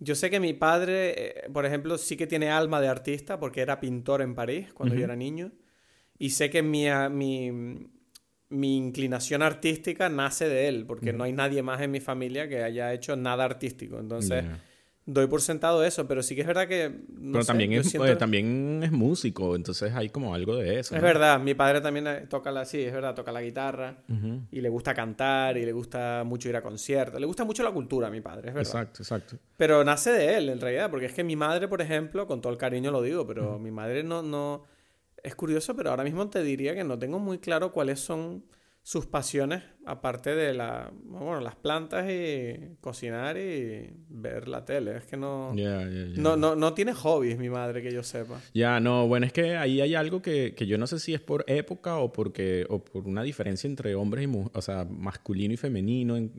[0.00, 3.60] Yo sé que mi padre, eh, por ejemplo, sí que tiene alma de artista, porque
[3.60, 5.52] era pintor en París cuando yo era niño.
[6.18, 7.50] Y sé que mi, a- mi,
[8.48, 12.62] mi inclinación artística nace de él, porque no hay nadie más en mi familia que
[12.62, 13.98] haya hecho nada artístico.
[14.00, 14.60] Entonces, Ya.
[15.06, 16.88] Doy por sentado eso, pero sí que es verdad que...
[17.18, 20.78] no Pero sé, también, es, siento- eh, también es músico, entonces hay como algo de
[20.78, 20.94] eso.
[20.94, 21.06] Es ¿no?
[21.06, 23.98] verdad, mi padre también eh, toca la, sí, es verdad, toca la guitarra
[24.50, 27.70] y le gusta cantar y le gusta mucho ir a conciertos, le gusta mucho la
[27.70, 28.72] cultura a mi padre, es verdad.
[28.82, 29.36] Exacto, exacto.
[29.56, 32.52] Pero nace de él en realidad, porque es que mi madre, por ejemplo, con todo
[32.52, 34.64] el cariño lo digo, pero mi madre no, no,
[35.22, 38.44] es curioso, pero ahora mismo te diría que no tengo muy claro cuáles son
[38.86, 44.98] sus pasiones, aparte de la, bueno, las plantas y cocinar y ver la tele.
[44.98, 48.42] Es que no, no, no, no tiene hobbies mi madre, que yo sepa.
[48.52, 51.20] Ya, no, bueno, es que ahí hay algo que, que, yo no sé si es
[51.22, 55.54] por época o, porque, o por una diferencia entre hombres y mujeres, o sea, masculino
[55.54, 56.30] y femenino en,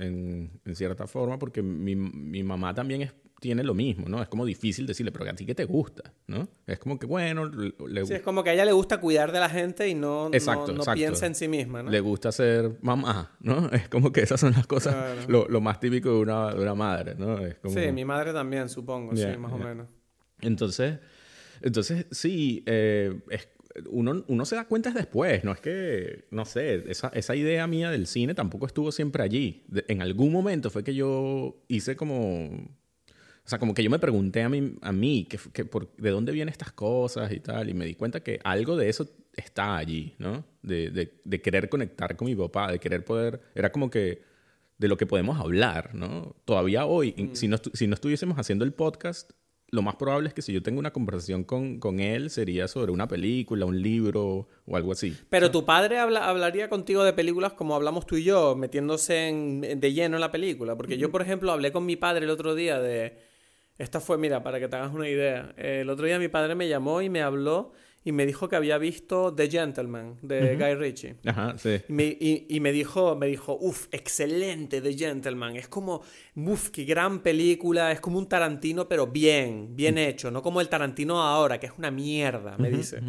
[0.00, 4.22] en, en cierta forma, porque mi, mi mamá también es tiene lo mismo, ¿no?
[4.22, 6.48] Es como difícil decirle, pero a ti qué te gusta, ¿no?
[6.66, 9.40] Es como que, bueno, le Sí, es como que a ella le gusta cuidar de
[9.40, 11.90] la gente y no, exacto, no, piensa en sí misma, ¿no?
[11.90, 13.68] Le gusta ser mamá, ¿no?
[13.80, 16.74] Es como que esas son las cosas, lo, lo, más típico de una, de una
[16.74, 17.38] madre, ¿no?
[17.38, 17.74] Es como...
[17.74, 19.88] Sí, mi madre también, supongo, sí, más o menos.
[20.42, 20.98] Entonces,
[21.62, 23.48] entonces sí, eh, es,
[23.88, 27.90] uno, uno, se da cuenta después, no es que, no sé, esa, esa idea mía
[27.90, 29.64] del cine tampoco estuvo siempre allí.
[29.88, 32.79] en algún momento fue que yo hice como
[33.50, 36.52] sea, como que yo me pregunté a mí, a mí que, por, de dónde vienen
[36.52, 40.44] estas cosas y tal, y me di cuenta que algo de eso está allí, ¿no?
[40.62, 44.22] De, de, de, querer conectar con mi papá, de querer poder, era como que
[44.78, 46.34] de lo que podemos hablar, ¿no?
[46.44, 47.34] Todavía hoy, mm.
[47.34, 49.32] si, no si no estuviésemos haciendo el podcast,
[49.70, 52.90] lo más probable es que si yo tengo una conversación con, con, él sería sobre
[52.90, 55.16] una película, un libro o algo así.
[55.28, 59.60] Pero tu padre habla, hablaría contigo de películas como hablamos tú y yo, metiéndose en,
[59.60, 60.76] de lleno en la película.
[60.76, 63.29] Porque yo, por ejemplo, hablé con mi padre el otro día de
[63.80, 65.54] esta fue, mira, para que te hagas una idea.
[65.56, 67.72] El otro día mi padre me llamó y me habló
[68.04, 71.16] y me dijo que había visto The Gentleman de Guy Ritchie.
[71.24, 71.80] Ajá, sí.
[71.88, 75.56] Y me, y, me dijo, me dijo, uff, excelente The Gentleman.
[75.56, 76.02] Es como,
[76.36, 77.90] uff, qué gran película.
[77.90, 80.30] Es como un Tarantino, pero bien, bien hecho.
[80.30, 83.00] No como el Tarantino ahora, que es una mierda, me dice.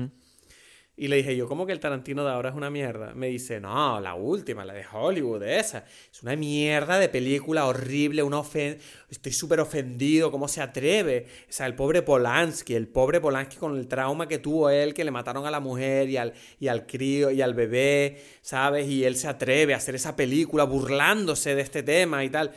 [1.02, 3.16] Y le dije yo, ¿cómo que el Tarantino de ahora es una mierda?
[3.16, 5.84] Me dice, no, la última, la de Hollywood, esa.
[6.14, 8.78] Es una mierda de película horrible, una ofen
[9.10, 11.26] estoy súper ofendido, ¿cómo se atreve?
[11.50, 15.04] O sea, el pobre Polanski, el pobre Polanski con el trauma que tuvo él, que
[15.04, 18.88] le mataron a la mujer y al, y al crío y al bebé, ¿sabes?
[18.88, 22.52] Y él se atreve a hacer esa película burlándose de este tema y tal.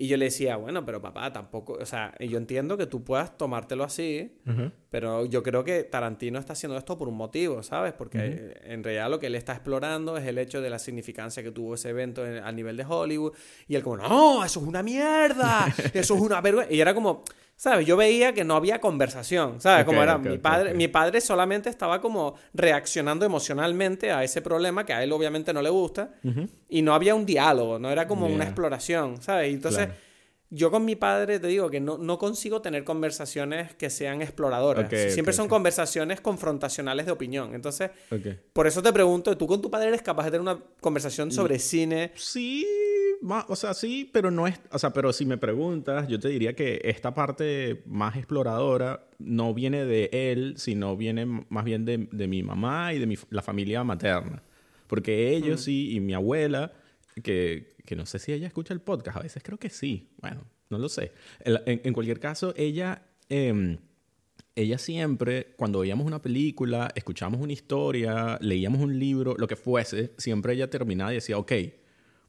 [0.00, 3.36] Y yo le decía, bueno, pero papá, tampoco, o sea, yo entiendo que tú puedas
[3.36, 4.32] tomártelo así,
[4.88, 7.92] pero yo creo que Tarantino está haciendo esto por un motivo, ¿sabes?
[7.92, 11.50] Porque en realidad lo que él está explorando es el hecho de la significancia que
[11.50, 13.34] tuvo ese evento a nivel de Hollywood.
[13.68, 16.72] Y él como, no, eso es una mierda, eso es una vergüenza.
[16.72, 17.22] Y era como,
[17.60, 17.86] ¿sabes?
[17.86, 19.84] Yo veía que no había conversación, ¿sabes?
[19.84, 24.94] como era mi padre, mi padre solamente estaba como reaccionando emocionalmente a ese problema que
[24.94, 26.14] a él obviamente no le gusta
[26.70, 29.50] y no había un diálogo, no era como una exploración, ¿sabes?
[29.50, 29.90] Y entonces
[30.50, 34.90] yo con mi padre te digo que no, no consigo tener conversaciones que sean exploradoras.
[35.12, 37.54] Siempre son conversaciones confrontacionales de opinión.
[37.54, 37.90] Entonces,
[38.52, 41.58] por eso te pregunto, ¿tú con tu padre eres capaz de tener una conversación sobre
[41.60, 42.12] cine?
[42.16, 42.66] Sí,
[43.46, 46.54] o sea, sí, pero no es, o sea, pero si me preguntas, yo te diría
[46.54, 52.26] que esta parte más exploradora no viene de él, sino viene más bien de, de
[52.26, 54.42] mi mamá y de mi, la familia materna.
[54.86, 56.72] Porque ellos sí, y mi abuela,
[57.22, 60.44] que, que, no sé si ella escucha el podcast, a veces creo que sí, bueno,
[60.68, 61.12] no lo sé.
[61.40, 63.02] En, en cualquier caso, ella...
[63.28, 63.78] Eh,
[64.56, 70.12] ella siempre, cuando veíamos una película, escuchábamos una historia, leíamos un libro, lo que fuese,
[70.18, 71.52] siempre ella terminaba y decía, ok,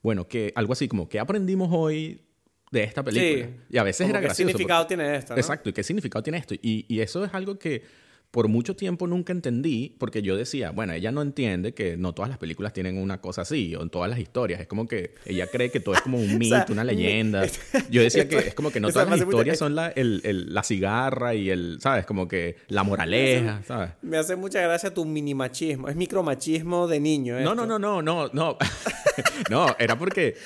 [0.02, 2.22] bueno, que algo así como, ¿qué aprendimos hoy
[2.70, 3.46] de esta película?
[3.46, 4.46] Sí, y a veces era gracioso.
[4.46, 5.36] ¿Qué significado tiene esto?
[5.36, 6.54] Exacto, ¿y qué significado tiene esto?
[6.54, 7.82] Y, y, eso es algo que
[8.32, 12.30] por mucho tiempo nunca entendí, porque yo decía, bueno, ella no entiende que no todas
[12.30, 14.58] las películas tienen una cosa así, o en todas las historias.
[14.58, 17.44] Es como que ella cree que todo es como un mito, una leyenda.
[17.90, 20.62] Yo decía que es como que no todas las historias son la, el, el, la
[20.62, 22.06] cigarra y el, ¿sabes?
[22.06, 23.90] Como que la moraleja, ¿sabes?
[24.00, 25.90] Me hace mucha gracia tu minimachismo.
[25.90, 27.38] Es micromachismo de niño.
[27.40, 28.56] No, no, no, no, no, no.
[29.50, 30.36] no, era porque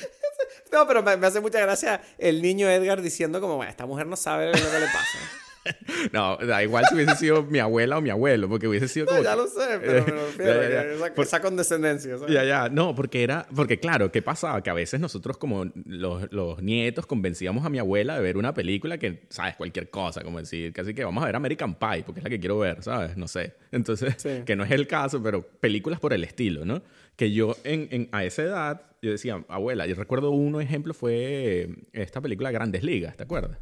[0.72, 4.16] no, pero me, hace mucha gracia el niño Edgar diciendo como, bueno, esta mujer no
[4.16, 5.45] sabe lo que le pasa.
[6.12, 9.18] No, da igual si hubiese sido mi abuela o mi abuelo, porque hubiese sido como...
[9.18, 10.04] No, ya lo sé, pero,
[10.36, 12.16] pero esa, condescendencia.
[12.28, 13.46] Ya, ya, no, porque era...
[13.54, 14.62] Porque claro, ¿qué pasaba?
[14.62, 18.54] Que a veces nosotros como los, los, nietos convencíamos a mi abuela de ver una
[18.54, 19.56] película que, ¿sabes?
[19.56, 22.40] Cualquier cosa, como decir, casi que vamos a ver American Pie, porque es la que
[22.40, 23.16] quiero ver, ¿sabes?
[23.16, 23.54] No sé.
[23.72, 26.82] Entonces, que no es el caso, pero películas por el estilo, ¿no?
[27.16, 31.68] Que yo en, en, a esa edad, yo decía, abuela, yo recuerdo un ejemplo fue
[31.92, 33.58] esta película Grandes Ligas, ¿te acuerdas?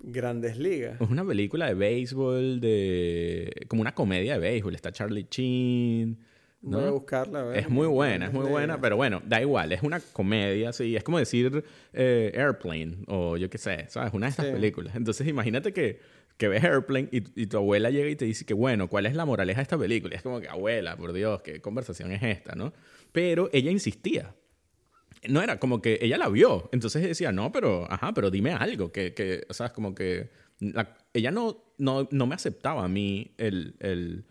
[0.00, 1.00] Grandes Ligas.
[1.00, 4.74] Es una película de béisbol, de como una comedia de béisbol.
[4.74, 6.18] Está Charlie Chin.
[6.62, 6.78] ¿no?
[6.78, 7.54] Voy a buscarla.
[7.54, 11.04] Es muy buena, es muy buena, pero bueno, da igual, es una comedia, sí, es
[11.04, 14.12] como decir eh, Airplane o yo qué sé, ¿sabes?
[14.12, 14.96] Una de estas películas.
[14.96, 16.00] Entonces imagínate que,
[16.36, 19.14] que ves Airplane y, y, tu abuela llega y te dice que, bueno, ¿cuál es
[19.14, 20.14] la moraleja de esta película?
[20.14, 22.72] Y es como que, abuela, por Dios, ¿qué conversación es esta, no?
[23.12, 24.34] Pero ella insistía
[25.28, 26.68] no era como que ella la vio.
[26.72, 28.92] Entonces decía, no, pero, ajá, pero dime algo.
[28.92, 30.30] Que, que o sea, como que
[31.12, 34.24] ella no, no, no, me aceptaba a mí el, el,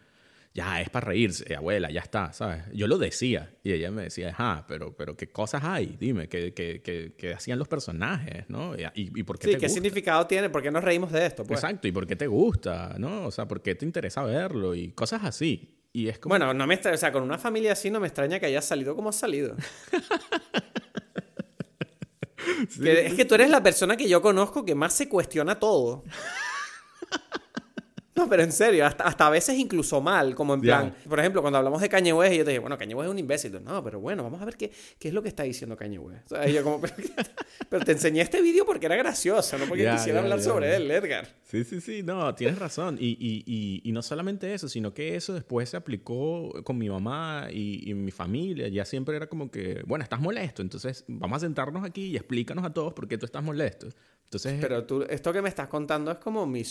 [0.54, 2.64] ya es para reírse, abuela, ya está, ¿sabes?
[2.74, 5.98] Yo lo decía y ella me decía, ajá, pero, pero ¿qué cosas hay?
[6.00, 8.76] Dime, ¿qué, qué, qué, qué hacían los personajes, no?
[8.76, 9.74] ¿Y, y por qué sí, te ¿qué gusta?
[9.74, 10.50] significado tiene?
[10.50, 11.44] ¿Por qué nos reímos de esto?
[11.44, 11.60] Pues?
[11.60, 13.28] Exacto, ¿y por qué te gusta, no?
[13.28, 14.74] O sea, ¿por qué te interesa verlo?
[14.74, 15.76] Y cosas así.
[15.96, 16.32] Y es como...
[16.34, 18.98] Bueno, no me o sea, con una familia así no me extraña que hayas salido
[18.98, 19.56] como has salido.
[22.82, 26.04] Que- es que tú eres la persona que yo conozco que más se cuestiona todo.
[28.16, 31.42] No, pero en serio, hasta, hasta a veces incluso mal, como en plan, por ejemplo,
[31.42, 33.64] cuando hablamos de Kanye West, yo te dije, bueno, Kanye West es un imbécil.
[33.64, 36.32] No, pero bueno, vamos a ver qué, qué es lo que está diciendo Kanye West.
[36.32, 36.94] O sea, yo como, pero,
[37.70, 41.28] pero te enseñé este vídeo porque era gracioso, no porque quisiera hablar sobre él, Edgar.
[41.44, 42.98] Sí, sí, sí, no, tienes razón.
[43.00, 46.90] Y, y, y, y no solamente eso, sino que eso después se aplicó con mi
[46.90, 48.70] mamá y, y mi familia.
[48.70, 52.64] Ya siempre era como que, bueno, estás molesto, entonces vamos a sentarnos aquí y explícanos
[52.64, 53.90] a todos por qué tú estás molesto.
[54.26, 56.64] Entonces, Pero tú, esto que me estás contando es como mi,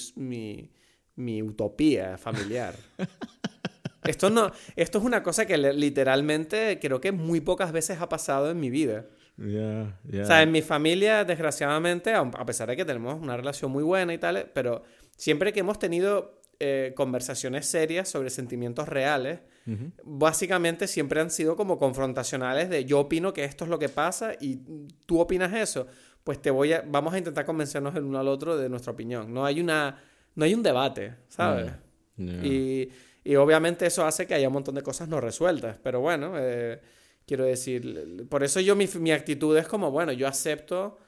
[1.17, 2.75] mi utopía familiar.
[4.05, 8.51] esto, no, esto es una cosa que literalmente creo que muy pocas veces ha pasado
[8.51, 9.07] en mi vida.
[9.37, 10.23] ya, ya.
[10.23, 14.13] O sea, en mi familia, desgraciadamente, a pesar de que tenemos una relación muy buena
[14.15, 14.83] y tal, pero
[15.17, 19.93] siempre que hemos tenido eh, conversaciones serias sobre sentimientos reales, Ujú.
[20.05, 24.35] básicamente siempre han sido como confrontacionales de yo opino que esto es lo que pasa
[24.39, 24.61] y
[25.07, 25.87] tú opinas eso,
[26.23, 29.33] pues te voy a, vamos a intentar convencernos el uno al otro de nuestra opinión.
[29.33, 29.99] No hay una,
[30.35, 31.73] no hay un debate, ¿sabes?
[32.17, 32.45] Ya.
[32.45, 32.89] Y,
[33.25, 35.79] y obviamente eso hace que haya un montón de cosas no resueltas.
[35.83, 36.81] Pero bueno, eh,
[37.27, 40.99] quiero decir, por eso yo mi, mi actitud es como, bueno, yo acepto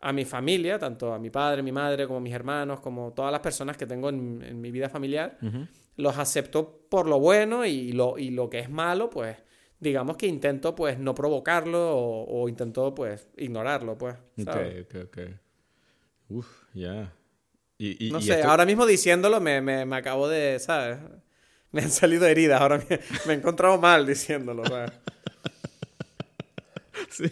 [0.00, 3.40] a mi familia, tanto a mi padre, mi madre, como mis hermanos, como todas las
[3.40, 5.66] personas que tengo en, en mi vida familiar, Ujú.
[5.96, 9.36] los acepto por lo bueno y lo, y lo que es malo, pues
[9.78, 14.16] digamos que intento pues no provocarlo o, o intento pues ignorarlo, pues.
[14.44, 14.84] ¿sabes?
[14.86, 15.18] Ok, ok, ok.
[16.30, 17.12] Uf, ya.
[17.84, 20.98] Y, y- No y sé, esto- ahora mismo diciéndolo me, me, me acabo de, ¿sabes?
[21.72, 24.92] Me han salido heridas, ahora me, me he encontrado mal diciéndolo, ¿sabes?
[27.10, 27.24] Sí.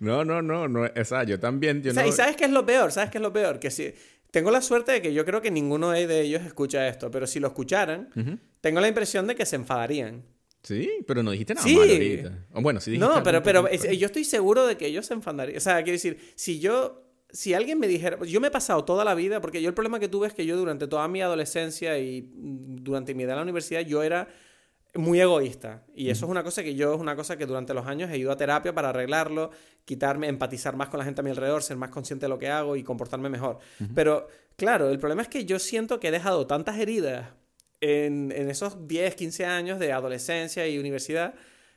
[0.00, 0.82] No, no, no, no.
[0.84, 1.82] O sea, yo también.
[1.82, 2.08] Yo O sea, no...
[2.08, 2.90] ¿Y sabes qué es lo peor?
[2.92, 3.58] ¿Sabes qué es lo peor?
[3.60, 3.94] Que si...
[4.30, 7.38] Tengo la suerte de que yo creo que ninguno de ellos escucha esto, pero si
[7.38, 8.10] lo escucharan,
[8.60, 10.24] tengo la impresión de que se enfadarían.
[10.62, 11.76] Sí, pero no dijiste nada Sí.
[11.76, 12.32] malo ahorita.
[12.54, 15.58] O bueno, sí dijiste No, pero, pero yo estoy seguro de que ellos se enfadarían.
[15.58, 17.03] O sea, quiero decir, si yo,
[17.34, 19.98] si alguien me dijera, yo me he pasado toda la vida, porque yo el problema
[19.98, 23.38] que tuve es que yo durante toda mi adolescencia y mm, durante mi edad en
[23.38, 24.28] la universidad, yo era
[24.94, 25.84] muy egoísta.
[25.96, 28.18] Y eso es una cosa que yo, es una cosa que durante los años he
[28.18, 29.50] ido a terapia para arreglarlo,
[29.84, 32.48] quitarme, empatizar más con la gente a mi alrededor, ser más consciente de lo que
[32.48, 33.58] hago y comportarme mejor.
[33.96, 37.30] Pero, claro, el problema es que yo siento que he dejado tantas heridas
[37.80, 41.34] en, en esos 10, 15 años de adolescencia y universidad,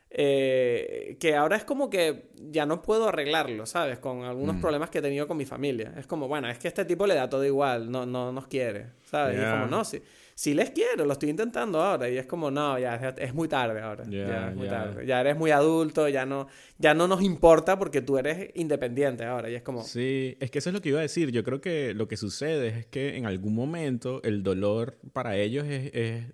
[0.10, 4.00] eh, que ahora es como que ya no puedo arreglarlo, ¿sabes?
[4.00, 5.93] Con algunos problemas que he tenido con mi familia.
[5.98, 8.88] Es como, bueno, es que este tipo le da todo igual, no, no nos quiere,
[9.06, 9.38] ¿sabes?
[9.38, 10.02] Y es como, no, sí,
[10.34, 12.10] sí les quiero, lo estoy intentando ahora.
[12.10, 14.06] Y es como, no, ya es, es muy tarde ahora.
[14.08, 14.72] Ya, ya es muy ya.
[14.72, 15.06] tarde.
[15.06, 19.50] Ya eres muy adulto, ya no, ya no nos importa porque tú eres independiente ahora.
[19.50, 21.32] Y es como, Sí, es que eso es lo que iba a decir.
[21.32, 25.65] Yo creo que lo que sucede es que en algún momento el dolor para ellos
[25.67, 26.26] es, es,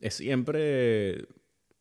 [0.00, 1.26] es siempre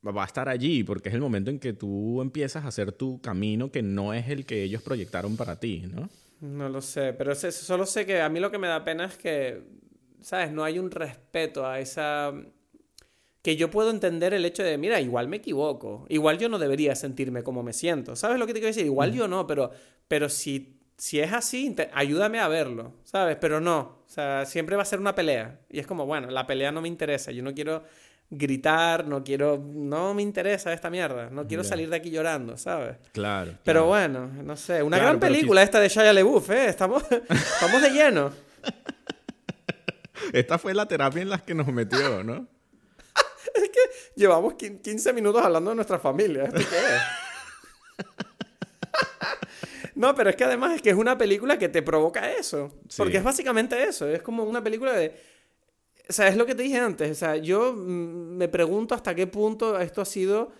[0.05, 3.19] va a estar allí porque es el momento en que tú empiezas a hacer tu
[3.21, 6.09] camino que no es el que ellos proyectaron para ti, ¿no?
[6.41, 9.05] No lo sé, pero sé- solo sé que a mí lo que me da pena
[9.05, 9.61] es que,
[10.21, 10.51] ¿sabes?
[10.51, 12.33] No hay un respeto a esa...
[13.41, 16.93] Que yo puedo entender el hecho de, mira, igual me equivoco, igual yo no debería
[16.95, 18.85] sentirme como me siento, ¿sabes lo que te quiero decir?
[18.85, 19.71] Igual yo no, pero,
[20.09, 23.37] pero si, si es así, ayúdame a verlo, ¿sabes?
[23.39, 25.61] Pero no, o sea, siempre va a ser una pelea.
[25.69, 27.83] Y es como, bueno, la pelea no me interesa, yo no quiero
[28.31, 32.97] gritar, no quiero, no me interesa esta mierda, no quiero salir de aquí llorando, ¿sabes?
[33.11, 33.53] Claro.
[33.63, 33.87] Pero claro.
[33.87, 34.83] bueno, no sé.
[34.83, 36.65] Una Claro, gran película esta de Shia LaBeouf, ¿eh?
[36.69, 38.31] Estamos, estamos de lleno.
[40.33, 42.47] Esta fue la terapia en la que nos metió, ¿no?
[44.15, 46.43] Llevamos quin- 15 minutos hablando de nuestra familia.
[46.43, 48.05] ¿Esto qué es?
[49.95, 52.69] No, pero es que además es que es una película que te provoca eso.
[52.87, 52.95] Sí.
[52.97, 54.07] Porque es básicamente eso.
[54.07, 55.13] Es como una película de...
[56.09, 57.11] O sea, es lo que te dije antes.
[57.11, 60.51] O sea, yo me pregunto hasta qué punto esto ha sido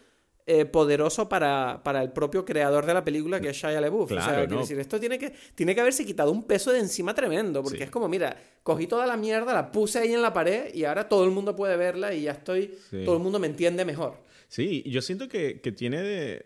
[0.46, 4.12] eh, poderoso para, para el propio creador de la película, que es Shia LaBeouf.
[4.12, 4.62] o sea, Claro, quiero ¿no?
[4.62, 7.62] decir, esto tiene que, tiene que haberse quitado un peso de encima tremendo.
[7.64, 7.84] Porque Sí.
[7.84, 11.08] es como, mira, cogí toda la mierda, la puse ahí en la pared y ahora
[11.10, 12.76] todo el mundo puede verla y ya estoy...
[12.90, 13.04] Sí.
[13.06, 14.18] Todo el mundo me entiende mejor.
[14.48, 16.46] Sí, yo siento que, que tiene de...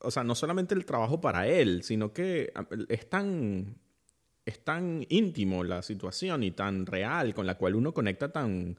[0.00, 2.52] O sea, no solamente el trabajo para él, sino que
[2.88, 3.76] es tan,
[4.46, 8.76] es tan íntimo la situación y tan real con la cual uno conecta tan,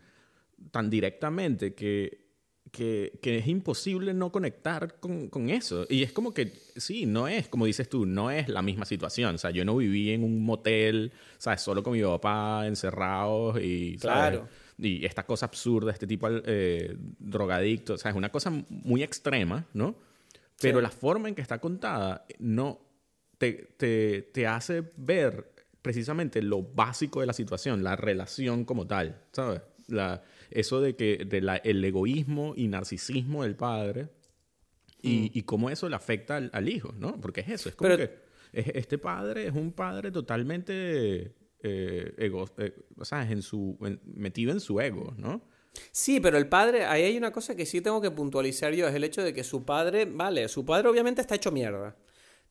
[0.72, 2.26] tan directamente que,
[2.72, 5.86] que, que es imposible no conectar con, con eso.
[5.90, 9.36] Y es como que, sí, no es, como dices tú, no es la misma situación.
[9.36, 11.62] O sea, yo no viví en un motel, ¿sabes?
[11.62, 13.98] Solo con mi papá, encerrados y...
[13.98, 14.40] ¿sabes?
[14.40, 14.48] Claro.
[14.78, 19.66] y esta cosa absurda, este tipo eh, drogadicto, o sea, es una cosa muy extrema,
[19.74, 19.96] ¿no?
[20.62, 20.84] Pero Sí.
[20.84, 22.80] la forma en que está contada no
[23.38, 25.55] te, te, te hace ver
[25.86, 29.62] precisamente lo básico de la situación, la relación como tal, ¿sabes?
[29.88, 34.10] La, eso de que de la- el egoísmo y narcisismo del padre
[35.04, 37.22] y, y cómo eso le afecta al, al hijo, ¿no?
[37.22, 38.16] Porque es eso, es como Pero- que
[38.52, 43.78] es- este padre es un padre totalmente eh, ego, eh, o sea, es en su,
[43.82, 45.44] en- metido en su ego, ¿no?
[45.92, 48.96] Sí, pero el padre, ahí hay una cosa que sí tengo que puntualizar yo, es
[48.96, 51.96] el hecho de que su padre, vale, su padre obviamente está hecho mierda.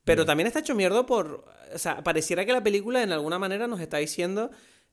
[0.05, 1.45] Pero también está hecho mierda por,
[1.75, 4.51] o sea, pareciera que la película en alguna manera nos está diciendo,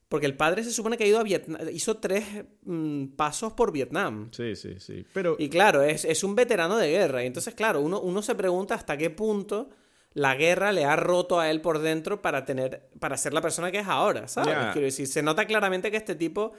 [0.08, 2.24] porque el padre se supone que ha ido a Vietnam, hizo tres
[2.64, 4.30] mm, pasos por Vietnam.
[4.32, 5.04] Sí, sí, sí.
[5.12, 7.22] Pero Y claro, es, es un veterano de guerra.
[7.22, 9.68] Y entonces, claro, uno, uno se pregunta hasta qué punto
[10.14, 13.70] la guerra le ha roto a él por dentro para tener, para ser la persona
[13.70, 14.54] que es ahora, ¿sabes?
[14.72, 16.52] Quiero decir, se nota claramente que este tipo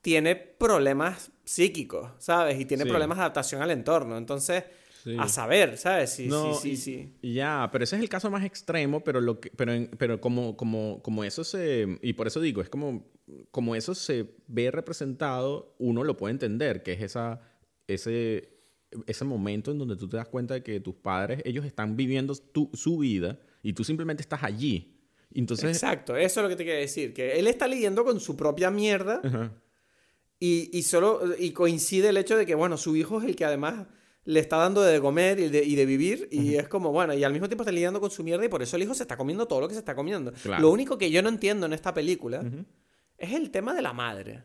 [0.00, 2.58] tiene problemas psíquicos, ¿sabes?
[2.60, 2.88] Y tiene Sí.
[2.90, 4.16] problemas de adaptación al entorno.
[4.16, 4.64] Entonces,
[5.02, 5.16] Sí.
[5.18, 6.10] a saber, ¿sabes?
[6.10, 7.32] Sí, No, sí, sí, sí.
[7.32, 10.56] Ya, pero ese es el caso más extremo, pero lo que, pero, en- pero como,
[10.56, 13.06] como, como eso se, y por eso digo, es como,
[13.50, 17.40] como eso se ve representado, uno lo puede entender, que es esa,
[17.86, 18.50] ese,
[19.06, 22.34] ese momento en donde tú te das cuenta de que tus padres, ellos están viviendo
[22.34, 24.96] tu- su vida y tú simplemente estás allí.
[25.32, 28.36] Entonces, Exacto, eso es lo que te quería decir, que él está lidiando con su
[28.36, 29.52] propia mierda Ajá.
[30.42, 33.44] Y, y solo y coincide el hecho de que, bueno, su hijo es el que
[33.44, 33.86] además
[34.24, 36.28] le está dando de comer y de, y de vivir.
[36.30, 38.62] Y es como, bueno, y al mismo tiempo está lidiando con su mierda y por
[38.62, 40.32] eso el hijo se está comiendo todo lo que se está comiendo.
[40.32, 40.62] Claro.
[40.62, 42.42] Lo único que yo no entiendo en esta película
[43.18, 44.42] es el tema de la madre.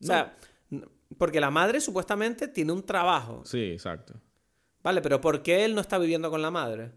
[0.00, 0.36] O sea,
[0.70, 0.84] n-
[1.18, 3.42] porque la madre supuestamente tiene un trabajo.
[3.44, 4.14] sí, exacto.
[4.82, 6.92] Vale, pero ¿por qué él no está viviendo con la madre?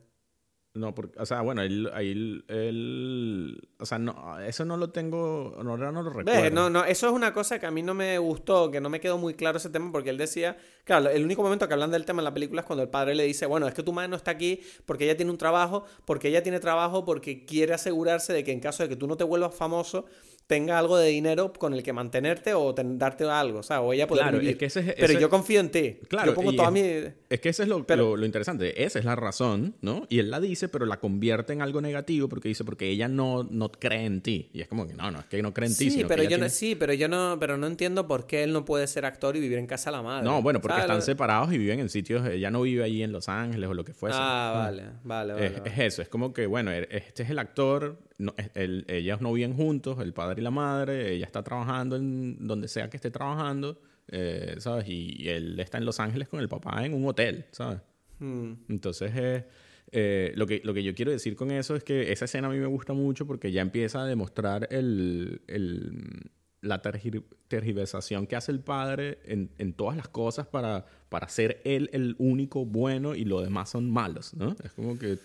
[0.76, 5.56] No, porque, o sea, bueno, él, él, él- o sea, no, eso no lo tengo,
[5.64, 6.42] no, ahora no lo recuerdo.
[6.42, 6.52] ¿Ves?
[6.52, 9.00] No, no, eso es una cosa que a mí no me gustó, que no me
[9.00, 12.06] quedó muy claro ese tema, porque él decía, claro, el único momento que hablan del
[12.06, 14.10] tema en la película es cuando el padre le dice, bueno, es que tu madre
[14.10, 18.34] no está aquí porque ella tiene un trabajo, porque ella tiene trabajo porque quiere asegurarse
[18.34, 20.06] de que en caso de que tú no te vuelvas famoso,
[20.48, 23.94] tenga algo de dinero con el que mantenerte o ten- darte algo, o sea, o
[23.94, 24.52] ella poder Claro, vivir.
[24.52, 25.98] es que ese es- Pero ese- yo confío en ti.
[26.10, 27.14] Claro, yo pongo toda es- mi...
[27.30, 28.84] Es que ese es lo, Pero- lo, lo interesante.
[28.84, 30.06] Esa es la razón, ¿no?
[30.10, 33.44] Y él la dice, pero la convierte en algo negativo porque dice, porque ella no,
[33.50, 34.50] no cree en ti.
[34.54, 35.86] Y es como que no, no, es que no cree en ti.
[35.86, 38.08] Sí, sino que pero ella yo no, tiene- sí, pero yo no, pero no entiendo
[38.08, 40.26] por qué él no puede ser actor y vivir en casa de la madre.
[40.26, 40.86] No, bueno, porque ¿Sabes?
[40.86, 42.28] están separados y viven en sitios.
[42.28, 44.18] Ella no vive allí en Los Ángeles o lo que fuese.
[44.20, 45.46] Ah, vale, vale, vale.
[45.48, 45.70] Es, vale.
[45.72, 49.34] es eso, es como que, bueno, er- este es el actor, no, el- ellas no
[49.34, 53.12] viven juntos, el padre y la madre, ella está trabajando en donde sea que esté
[53.12, 54.88] trabajando, eh, ¿sabes?
[54.88, 57.80] Y, y él está en Los Ángeles con el papá en un hotel, ¿sabes?
[58.20, 58.54] Hmm.
[58.70, 59.46] Entonces, eh,
[59.92, 62.52] eh, lo, que, lo que yo quiero decir con eso es que esa escena a
[62.52, 68.36] mí me gusta mucho porque ya empieza a demostrar el, el- la tergir- tergiversación que
[68.38, 73.16] hace el padre en, en todas las cosas para, para ser él el único bueno
[73.16, 74.56] y los demás son malos, ¿no?
[74.64, 75.18] Es como que...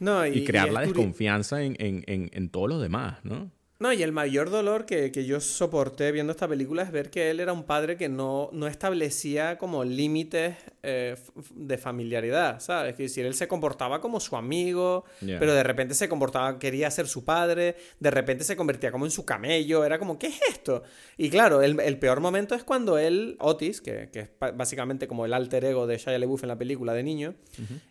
[0.00, 3.50] No, Y, crear es la desconfianza en, en, en, en todos los demás, ¿no?
[3.80, 7.30] No, y el mayor dolor que, que yo soporté viendo esta película es ver que
[7.30, 11.16] él era un padre que no, no establecía como límites eh,
[11.54, 12.94] de familiaridad, ¿sabes?
[12.94, 17.08] Que decir, él se comportaba como su amigo, pero de repente se comportaba, quería ser
[17.08, 20.82] su padre, de repente se convertía como en su camello, era como, ¿qué es esto?
[21.16, 25.24] Y claro, el, el peor momento es cuando él, Otis, que, que es básicamente como
[25.24, 27.34] el alter ego de Shia LaBeouf en la película de niño,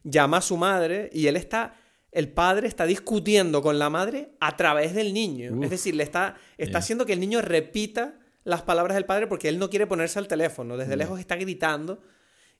[0.03, 1.73] llama a su madre y él está...
[2.11, 5.53] El padre está discutiendo con la madre a través del niño.
[5.53, 5.63] Uf.
[5.65, 9.47] Es decir, le está, está haciendo que el niño repita las palabras del padre porque
[9.49, 10.75] él no quiere ponerse al teléfono.
[10.77, 12.01] Desde lejos está gritando.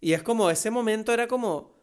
[0.02, 1.78] Y es como, ese momento era como...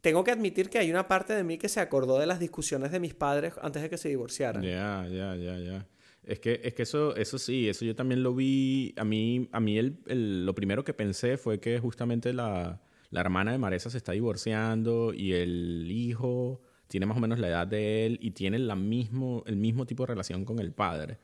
[0.00, 2.90] Tengo que admitir que hay una parte de mí que se acordó de las discusiones
[2.90, 4.62] de mis padres antes de que se divorciaran.
[4.62, 5.86] Ya, ya, ya, ya.
[6.24, 8.94] Es que, es que eso, eso sí, eso yo también lo vi.
[8.96, 12.80] A mí, a mí el, el- lo primero que pensé fue que justamente la,
[13.10, 17.48] la hermana de Maresa se está divorciando y el hijo tiene más o menos la
[17.48, 21.18] edad de él y tiene la mismo, el mismo tipo de relación con el padre.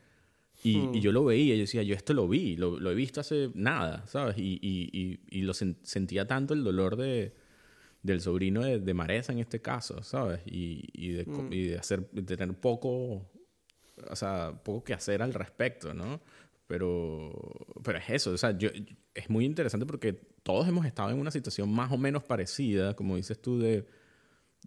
[0.63, 0.95] Y, Hmm.
[0.95, 3.51] y yo lo veía, yo decía, yo esto lo vi, lo, lo he visto hace
[3.53, 4.37] nada, ¿sabes?
[4.37, 7.33] Y, y, y, lo sen- sentía tanto el dolor de,
[8.01, 10.39] del sobrino de, de Maresa en este caso, ¿sabes?
[10.47, 13.29] Y, y, de, y de hacer, de tener poco,
[14.09, 16.21] o sea, poco que hacer al respecto, ¿no?
[16.65, 17.31] Pero,
[17.83, 18.69] pero es eso, o sea, yo,
[19.13, 20.13] es muy interesante porque
[20.43, 23.85] todos hemos estado en una situación más o menos parecida, como dices tú, de,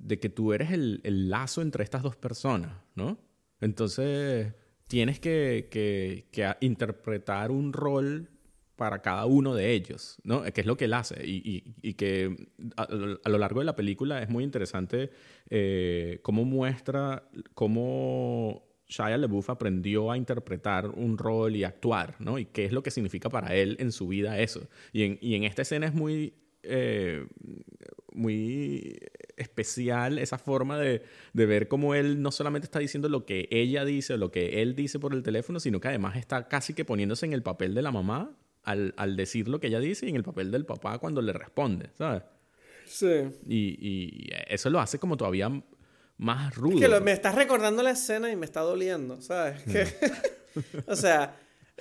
[0.01, 3.19] de que tú eres el, el lazo entre estas dos personas, ¿no?
[3.61, 4.53] Entonces,
[4.87, 8.29] tienes que, que, interpretar un rol
[8.77, 10.43] para cada uno de ellos, ¿no?
[10.43, 12.85] Que es lo que él hace y, y- que a,
[13.25, 15.11] a lo largo de la película es muy interesante
[15.51, 22.39] eh, cómo muestra cómo Shia LaBeouf aprendió a interpretar un rol y actuar, ¿no?
[22.39, 24.69] Y qué es lo que significa para él en su vida eso.
[24.93, 26.35] Y en, y en esta escena es muy,
[26.65, 27.27] eh,
[28.13, 28.99] muy
[29.41, 33.85] especial esa forma de, de, ver cómo él no solamente está diciendo lo que ella
[33.85, 36.85] dice o lo que él dice por el teléfono, sino que además está casi que
[36.85, 40.11] poniéndose en el papel de la mamá al, al decir lo que ella dice y
[40.11, 42.23] en el papel del papá cuando le responde, ¿sabes?
[42.87, 43.31] Sí.
[43.49, 45.51] Y, y eso lo hace como todavía
[46.19, 46.79] más rudo.
[46.79, 49.63] Es que me estás recordando la escena y me está doliendo, ¿sabes?
[49.63, 49.87] Que,
[50.87, 51.37] o sea,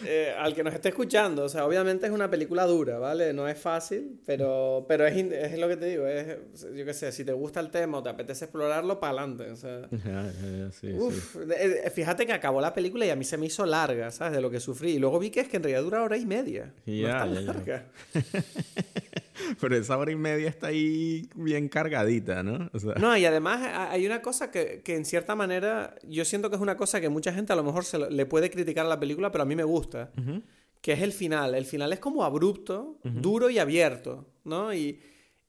[0.05, 3.33] eh, al que nos esté escuchando, o sea, obviamente es una película dura, ¿vale?
[3.33, 6.37] No es fácil, pero, pero es, es lo que te digo, es,
[6.75, 9.55] yo qué sé, si te gusta el tema o te apetece explorarlo, para adelante, o
[9.55, 9.87] sea.
[10.71, 11.37] sí, uf,
[11.93, 14.33] fíjate que acabó la película y a mí se me hizo larga, ¿sabes?
[14.33, 14.91] De lo que sufrí.
[14.91, 16.73] Y luego vi que es que en realidad dura hora y media.
[16.85, 17.85] No está larga.
[19.59, 22.69] Pero esa hora y media está ahí bien cargadita, ¿no?
[22.73, 22.95] O sea...
[22.95, 23.61] No, y además
[23.91, 27.09] hay una cosa que, que, en cierta manera yo siento que es una cosa que
[27.09, 29.55] mucha gente a lo mejor se le puede criticar a la película, pero a mí
[29.55, 30.43] me gusta, uh -huh.
[30.81, 31.55] que es el final.
[31.55, 33.21] El final es como abrupto, uh -huh.
[33.21, 34.73] duro y abierto, ¿no?
[34.73, 34.99] Y,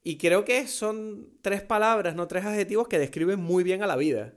[0.03, 3.95] y, creo que son tres palabras, no tres adjetivos que describen muy bien a la
[3.95, 4.33] vida.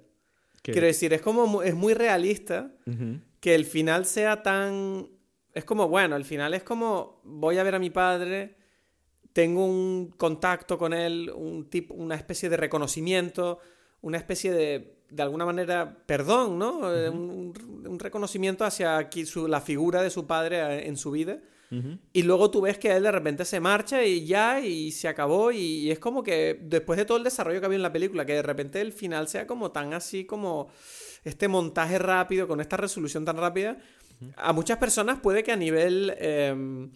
[0.62, 0.72] ¿Qué?
[0.72, 3.20] Quiero decir, es como es muy realista uh -huh.
[3.40, 5.08] que el final sea tan...
[5.52, 8.56] Es como, bueno, el final es como voy a ver a mi padre
[9.34, 13.58] tengo un contacto con él, un tipo, una especie de reconocimiento,
[14.00, 16.78] una especie de, de alguna manera, perdón, ¿no?
[16.78, 17.10] Uh -huh.
[17.12, 21.40] un, un, reconocimiento hacia aquí, su, la figura de su padre en su vida.
[21.72, 21.98] Uh -huh.
[22.12, 25.50] Y luego tú ves que él de repente se marcha y ya, y se acabó.
[25.50, 28.24] Y, y, es como que después de todo el desarrollo que había en la película,
[28.24, 30.68] que de repente el final sea como tan así como
[31.24, 33.78] este montaje rápido, con esta resolución tan rápida,
[34.20, 34.32] uh -huh.
[34.36, 36.14] a muchas personas puede que a nivel...
[36.18, 36.88] Eh,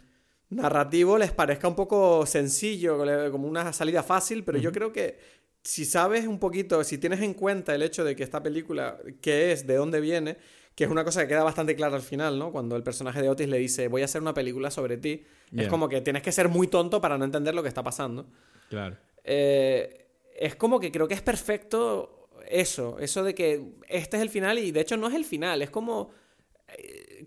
[0.50, 2.98] narrativo les parezca un poco sencillo,
[3.30, 4.64] como una salida fácil, pero uh -huh.
[4.64, 5.18] yo creo que
[5.62, 9.52] si sabes un poquito, si tienes en cuenta el hecho de que esta película, qué
[9.52, 10.38] es, de dónde viene,
[10.74, 12.52] que es una cosa que queda bastante clara al final, ¿no?
[12.52, 15.64] Cuando el personaje de Otis le dice, voy a hacer una película sobre ti, yeah.
[15.64, 18.26] es como que tienes que ser muy tonto para no entender lo que está pasando.
[18.70, 18.96] Claro.
[19.24, 20.06] Eh,
[20.38, 24.58] es como que creo que es perfecto eso, eso de que este es el final
[24.58, 26.10] y de hecho no es el final, es como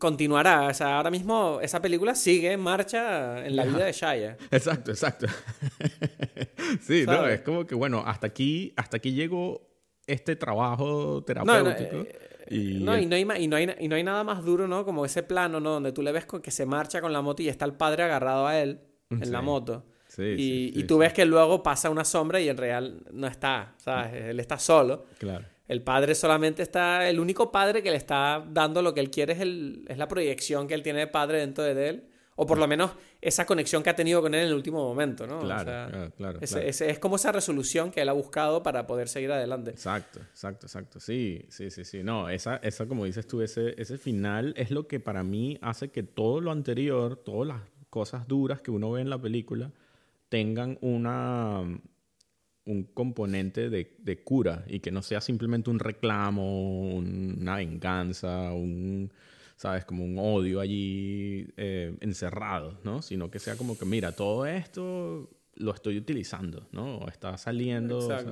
[0.02, 0.68] continuará.
[0.68, 4.38] O sea, ahora mismo esa película sigue en marcha en la vida de Shia.
[4.50, 5.28] Exacto, exacto.
[6.82, 9.62] sí, no, es como que, bueno, hasta aquí, hasta aquí llegó
[10.08, 11.98] este trabajo terapéutico.
[11.98, 14.24] No, no, eh, y, no, y, no hay, y, no hay, y no hay nada
[14.24, 14.84] más duro, ¿no?
[14.84, 15.72] Como ese plano, ¿no?
[15.72, 18.48] Donde tú le ves que se marcha con la moto y está el padre agarrado
[18.48, 19.32] a él en sí.
[19.32, 19.86] la moto.
[20.08, 23.28] Sí, y, sí, y, tú ves que luego pasa una sombra y en real no
[23.28, 24.14] está, ¿sabes?
[24.14, 25.06] Él está solo.
[25.18, 25.46] Claro.
[25.72, 27.08] El padre solamente está.
[27.08, 30.10] El único padre que le está dando lo que él quiere es, el, es la
[30.10, 32.04] proyección que él tiene de padre dentro de él.
[32.36, 32.92] O por lo menos
[33.22, 35.40] esa conexión que ha tenido con él en el último momento, ¿no?
[35.40, 36.68] Claro, o sea, claro, claro, es, claro.
[36.68, 39.72] Es, es, como esa resolución que él ha buscado para poder seguir adelante.
[39.72, 41.00] Exacto, exacto, exacto.
[41.00, 42.04] Sí, sí, sí, sí.
[42.04, 45.90] No, esa, esa como dices tú, ese, ese final es lo que para mí hace
[45.90, 49.72] que todo lo anterior, todas las cosas duras que uno ve en la película,
[50.28, 51.64] tengan una,
[52.66, 59.12] un componente de, de, cura y que no sea simplemente un reclamo, una venganza, un,
[59.56, 59.86] ¿sabes?
[59.86, 63.02] Como un odio allí eh, encerrado, ¿no?
[63.02, 66.98] Sino que sea como que, mira, todo esto lo estoy utilizando, ¿no?
[66.98, 67.98] O está saliendo.
[67.98, 68.24] O sea,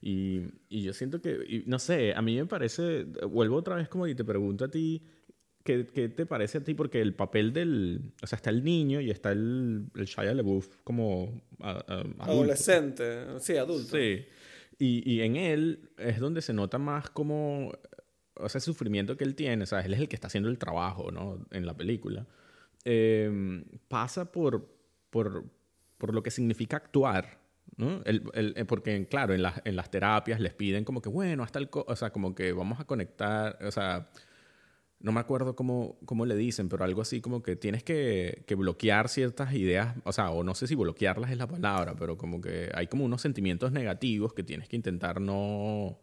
[0.00, 3.88] y, y, yo siento que, y, no sé, a mí me parece, vuelvo otra vez
[3.88, 5.02] como y te pregunto a ti,
[5.64, 6.74] ¿Qué, ¿Qué, te parece a ti?
[6.74, 8.12] Porque el papel del...
[8.22, 13.38] O sea, está el niño y está el, el Shia LaBeouf como a, a, Adolescente,
[13.38, 13.96] sí, adulto.
[13.96, 14.24] Sí.
[14.78, 17.72] Y, y, en él es donde se nota más como...
[18.34, 19.62] O sea, el sufrimiento que él tiene.
[19.62, 21.46] O sea, él es el que está haciendo el trabajo, ¿no?
[21.52, 22.26] En la película.
[22.84, 24.68] Eh, pasa por,
[25.10, 25.44] por,
[25.98, 27.38] por lo que significa actuar.
[27.76, 28.02] ¿no?
[28.04, 31.60] El, el, porque, claro, en, la, en las terapias les piden como que, bueno, hasta
[31.60, 31.68] el...
[31.70, 33.58] O sea, como que vamos a conectar...
[33.64, 34.10] O sea
[35.02, 38.54] no me acuerdo cómo, cómo le dicen, pero algo así como que tienes que, que,
[38.54, 42.40] bloquear ciertas ideas, o sea, o no sé si bloquearlas es la palabra, pero como
[42.40, 45.98] que hay como unos sentimientos negativos que tienes que intentar no,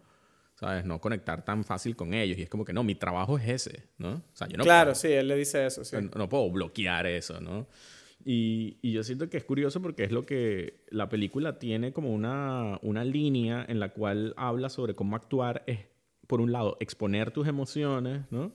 [0.59, 0.83] ¿sabes?
[0.83, 2.37] No conectar tan fácil con ellos.
[2.37, 4.15] Y es como que no, mi trabajo es ese, ¿no?
[4.15, 5.95] O sea, yo no Claro, puedo, sí, él le dice eso, sí.
[5.95, 7.67] No, no puedo bloquear eso, ¿no?
[8.25, 12.13] Y, y, yo siento que es curioso porque es lo que la película tiene como
[12.13, 15.79] una, una línea en la cual habla sobre cómo actuar es,
[16.27, 18.51] por un lado, exponer tus emociones, ¿no?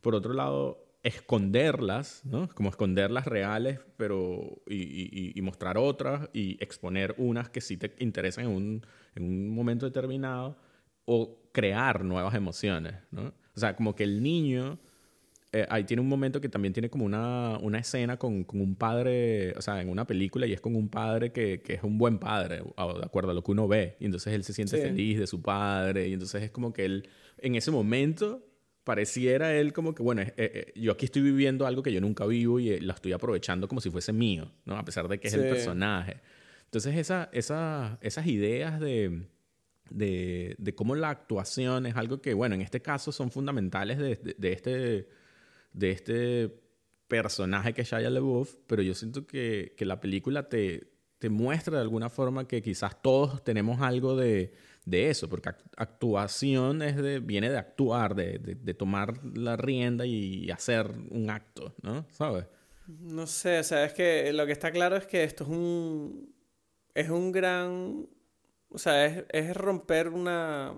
[0.00, 2.48] Por otro lado, esconderlas, ¿no?
[2.54, 7.94] Como esconderlas reales, pero y, y, y, mostrar otras y exponer unas que sí te
[7.98, 10.56] interesan en un, en un momento determinado
[11.04, 13.32] o crear nuevas emociones, ¿no?
[13.54, 14.78] O sea, como que el niño,
[15.52, 18.74] eh, ahí tiene un momento que también tiene como una, una escena con, con, un
[18.74, 21.96] padre, o sea, en una película y es con un padre que, que es un
[21.96, 24.82] buen padre, de acuerdo a lo que uno ve, y entonces él se siente sí.
[24.82, 28.44] feliz de su padre y entonces es como que él, en ese momento
[28.88, 32.24] pareciera él como que, bueno, eh, eh, yo aquí estoy viviendo algo que yo nunca
[32.24, 34.78] vivo y lo estoy aprovechando como si fuese mío, ¿no?
[34.78, 36.22] A pesar de que es el personaje.
[36.64, 39.26] Entonces, esa, esa, esas ideas de,
[39.90, 44.34] de, de, cómo la actuación es algo que, bueno, en este caso son fundamentales de,
[44.38, 45.08] de, este,
[45.74, 46.50] de este
[47.08, 51.76] personaje que es Shia LaBeouf, pero yo siento que, que la película te, te muestra
[51.76, 54.54] de alguna forma que quizás todos tenemos algo de,
[54.88, 56.82] de eso, porque actuación
[57.24, 62.06] viene de actuar, de, de, tomar la rienda y hacer un acto, ¿no?
[62.10, 62.46] ¿Sabes?
[62.88, 66.34] No sé, o sea, es que lo que está claro es que esto es un.
[66.94, 68.08] Es un gran.
[68.70, 70.72] O sea, es, es romper una,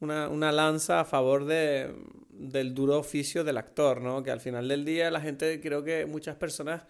[0.00, 0.28] una.
[0.28, 1.94] Una lanza a favor de,
[2.28, 4.24] del duro oficio del actor, ¿no?
[4.24, 6.86] Que al final del día la gente, creo que muchas personas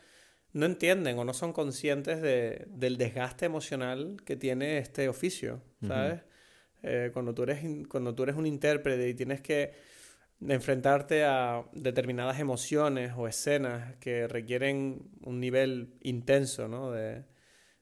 [0.54, 6.22] no entienden o no son conscientes de, del desgaste emocional que tiene este oficio, ¿sabes?
[6.82, 9.72] Eh, cuando, tú eres, cuando tú eres un intérprete y tienes que
[10.46, 16.92] enfrentarte a determinadas emociones o escenas que requieren un nivel intenso ¿no?
[16.92, 17.24] de,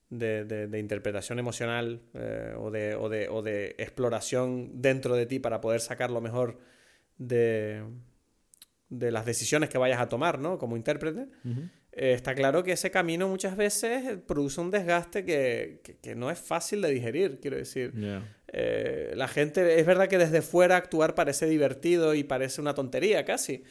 [0.09, 5.61] de, interpretación emocional eh, o, de, o, de, o de exploración dentro de ti para
[5.61, 6.61] poder sacar lo mejor
[7.19, 7.83] de,
[8.89, 10.59] de las decisiones que vayas a tomar ¿no?
[10.59, 11.27] como intérprete.
[11.95, 16.39] Eh, está claro que ese camino muchas veces produce un desgaste que, que, no es
[16.39, 17.93] fácil de digerir, quiero decir.
[18.49, 23.25] Eh, la gente, es verdad que desde fuera actuar parece divertido y parece una tontería
[23.25, 23.63] casi.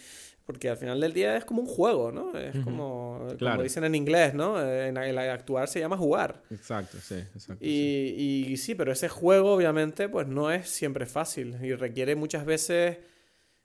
[0.45, 2.37] Porque al final del día es como un juego, ¿no?
[2.37, 4.61] Es como, como dicen en inglés, ¿no?
[4.61, 6.41] En, actuar se llama jugar.
[6.49, 7.63] Exacto, sí, exacto.
[7.63, 8.51] Y sí.
[8.51, 12.97] y sí, pero ese juego obviamente pues no es siempre fácil y requiere muchas veces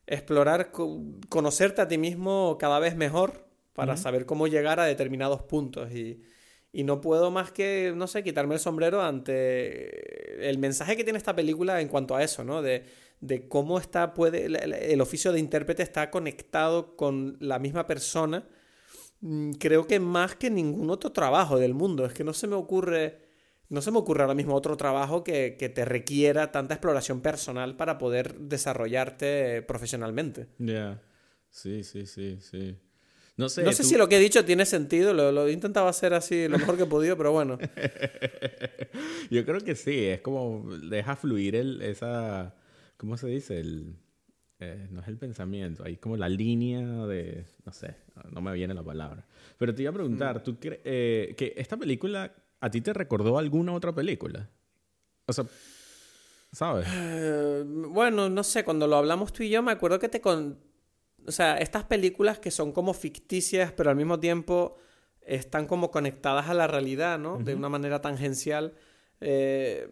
[0.06, 0.70] explorar,
[1.28, 3.45] conocerte a ti mismo cada vez mejor
[3.76, 5.92] para saber cómo llegar a determinados puntos.
[5.92, 6.22] Y,
[6.72, 11.18] y, no puedo más que, no sé, quitarme el sombrero ante el mensaje que tiene
[11.18, 12.62] esta película en cuanto a eso, ¿no?
[12.62, 12.84] De,
[13.20, 18.48] de cómo está, puede, el, oficio de intérprete está conectado con la misma persona.
[19.20, 22.06] Mm, creo que más que ningún otro trabajo del mundo.
[22.06, 23.24] Es que no se me ocurre.
[23.68, 27.76] No se me ocurre ahora mismo otro trabajo que, que te requiera tanta exploración personal
[27.76, 30.46] para poder desarrollarte profesionalmente.
[30.58, 31.02] Ya.
[31.50, 32.76] Sí, sí, sí, sí.
[33.36, 36.48] No sé, no sé si lo que he dicho tiene sentido, lo, intentado hacer así
[36.48, 37.58] lo mejor que he podido, pero bueno.
[39.30, 42.54] Yo creo que sí, es como deja fluir el, esa,
[42.96, 43.60] ¿cómo se dice?
[43.60, 43.96] El,
[44.58, 47.94] eh, no es el pensamiento, hay como la línea de, no sé,
[48.30, 49.26] no me viene la palabra.
[49.58, 50.42] Pero te iba a preguntar, mm.
[50.42, 54.48] ¿tú crees eh, que esta película a ti te recordó alguna otra película?
[55.26, 55.44] O sea,
[56.52, 56.86] ¿sabes?
[56.90, 60.58] Eh, bueno, no sé, cuando lo hablamos tú y yo me acuerdo que te, con,
[61.26, 64.76] o sea, estas películas que son como ficticias, pero al mismo tiempo
[65.20, 67.38] están como conectadas a la realidad, ¿no?
[67.38, 68.74] De una manera tangencial.
[69.20, 69.88] Eh,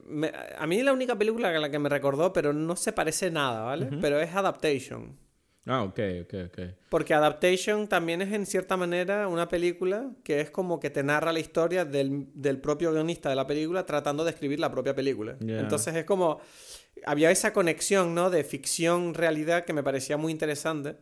[0.59, 3.63] a mí la única película a la que me recordó, pero no se parece nada,
[3.63, 3.89] ¿vale?
[4.01, 5.19] Pero es Adaptation.
[5.67, 6.59] Ah, ok, ok, ok.
[6.91, 11.33] Porque Adaptation también es en cierta manera una película que es como que te narra
[11.33, 15.37] la historia del, del propio guionista de la película tratando de escribir la propia película.
[15.41, 16.39] Entonces es como
[17.07, 18.31] había esa conexión, ¿no?
[18.31, 20.97] De ficción-realidad que me parecía muy interesante.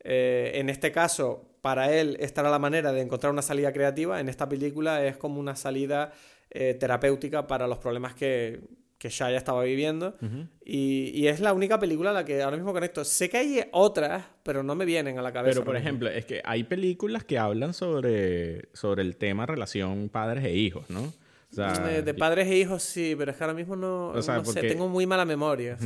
[0.00, 4.20] Eh, en este caso, para él, esta era la manera de encontrar una salida creativa.
[4.20, 6.12] En esta película es como una salida
[6.50, 8.60] eh, terapéutica para los problemas que,
[8.98, 10.16] que Shaya estaba viviendo.
[10.64, 13.04] y, y, es la única película a la que ahora mismo conecto.
[13.04, 15.54] Sé que hay otras, pero no me vienen a la cabeza.
[15.54, 20.44] Pero, por ejemplo, es que hay películas que hablan sobre, sobre el tema relación padres
[20.44, 21.12] e hijos, ¿no?
[21.56, 25.24] De, padres e hijos sí, pero es que ahora mismo no, sé, tengo muy mala
[25.24, 25.76] memoria.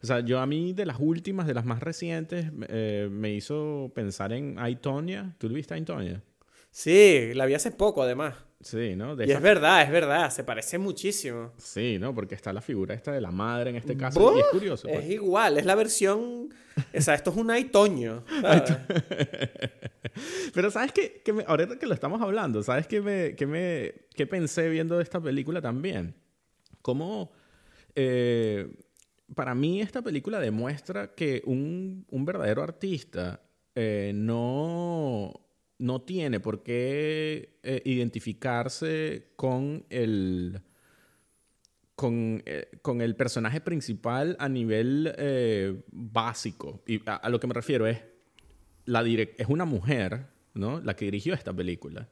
[0.00, 3.90] O sea, yo a mí de las últimas, de las más recientes, eh, me hizo
[3.94, 5.34] pensar en Aitonia.
[5.38, 6.22] ¿Tú viste Aitonia?
[6.70, 8.34] Sí, la vi hace poco además.
[8.60, 9.14] Sí, ¿no?
[9.22, 11.52] y es verdad, es verdad, se parece muchísimo.
[11.58, 12.12] Sí, ¿no?
[12.12, 14.36] Porque está la figura esta de la madre en este caso.
[14.36, 14.88] Y es curioso.
[14.88, 15.10] Es pues.
[15.10, 16.52] igual, es la versión.
[16.94, 18.24] O sea, esto es un Aitoño.
[20.54, 21.22] Pero ¿sabes qué?
[21.24, 25.20] Que ahorita que lo estamos hablando, ¿sabes qué, me, qué, me, qué pensé viendo esta
[25.20, 26.16] película también?
[26.82, 27.30] Cómo...
[27.94, 28.68] Eh,
[29.34, 33.40] para mí esta película demuestra que un, un verdadero artista
[33.74, 35.32] eh, no,
[35.78, 40.60] no tiene por qué eh, identificarse con el,
[41.94, 42.42] con,
[42.82, 45.14] con, el personaje principal a nivel
[45.92, 46.82] básico.
[46.86, 48.02] Y a, lo que me refiero es,
[48.84, 50.80] la es una mujer, ¿no?
[50.80, 52.08] La que dirigió esta película.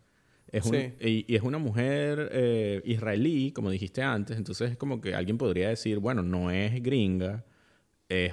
[0.53, 5.39] Es y, es una mujer eh, israelí, como dijiste antes, entonces es como que alguien
[5.39, 7.45] podría decir, bueno, no es gringa,
[8.09, 8.33] es,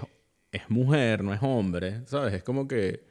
[0.52, 2.34] es mujer, no es hombre, ¿sabes?
[2.34, 3.04] Es como que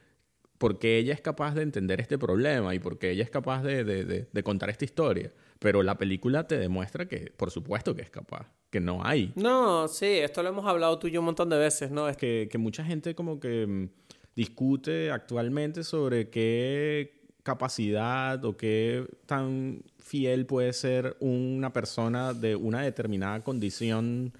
[0.63, 4.05] porque ella es capaz de entender este problema y porque ella es capaz de, de,
[4.05, 5.29] de, de contar esta historia.
[5.59, 9.33] Pero la película te demuestra que, por supuesto que es capaz, que no hay.
[9.35, 12.07] No, sí, esto lo hemos hablado tú y yo un montón de veces, ¿no?
[12.07, 13.89] Es Que, que mucha gente como que mm,
[14.37, 22.83] discute actualmente sobre qué capacidad o qué tan fiel puede ser una persona de una
[22.83, 24.31] determinada condición,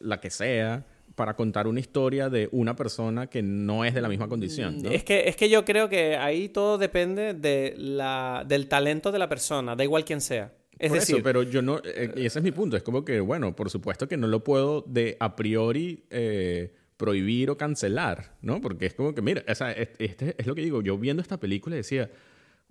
[0.00, 0.86] la que sea,
[1.18, 4.80] para contar una historia de una persona que no es de la misma condición.
[4.80, 4.88] ¿no?
[4.88, 9.18] Es que, es que yo creo que ahí todo depende de la, del talento de
[9.18, 10.52] la persona, da igual quién sea.
[10.78, 13.04] Es Por decir, eso, pero yo no, eh, y ese es mi punto, es como
[13.04, 18.36] que, bueno, por supuesto que no lo puedo de a priori eh, prohibir o cancelar,
[18.40, 18.60] ¿no?
[18.60, 21.40] Porque es como que, mira, o sea, este es lo que digo, yo viendo esta
[21.40, 22.12] película decía,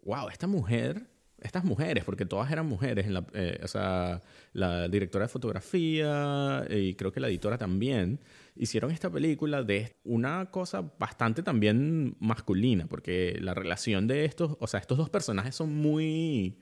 [0.03, 1.01] wow, esta mujer,
[1.41, 4.21] estas mujeres, porque todas eran mujeres, en la, eh, o sea,
[4.53, 8.19] la directora de fotografía eh, y creo que la editora también,
[8.55, 14.67] hicieron esta película de una cosa bastante también masculina, porque la relación de estos, o
[14.67, 16.59] sea, estos dos personajes son muy,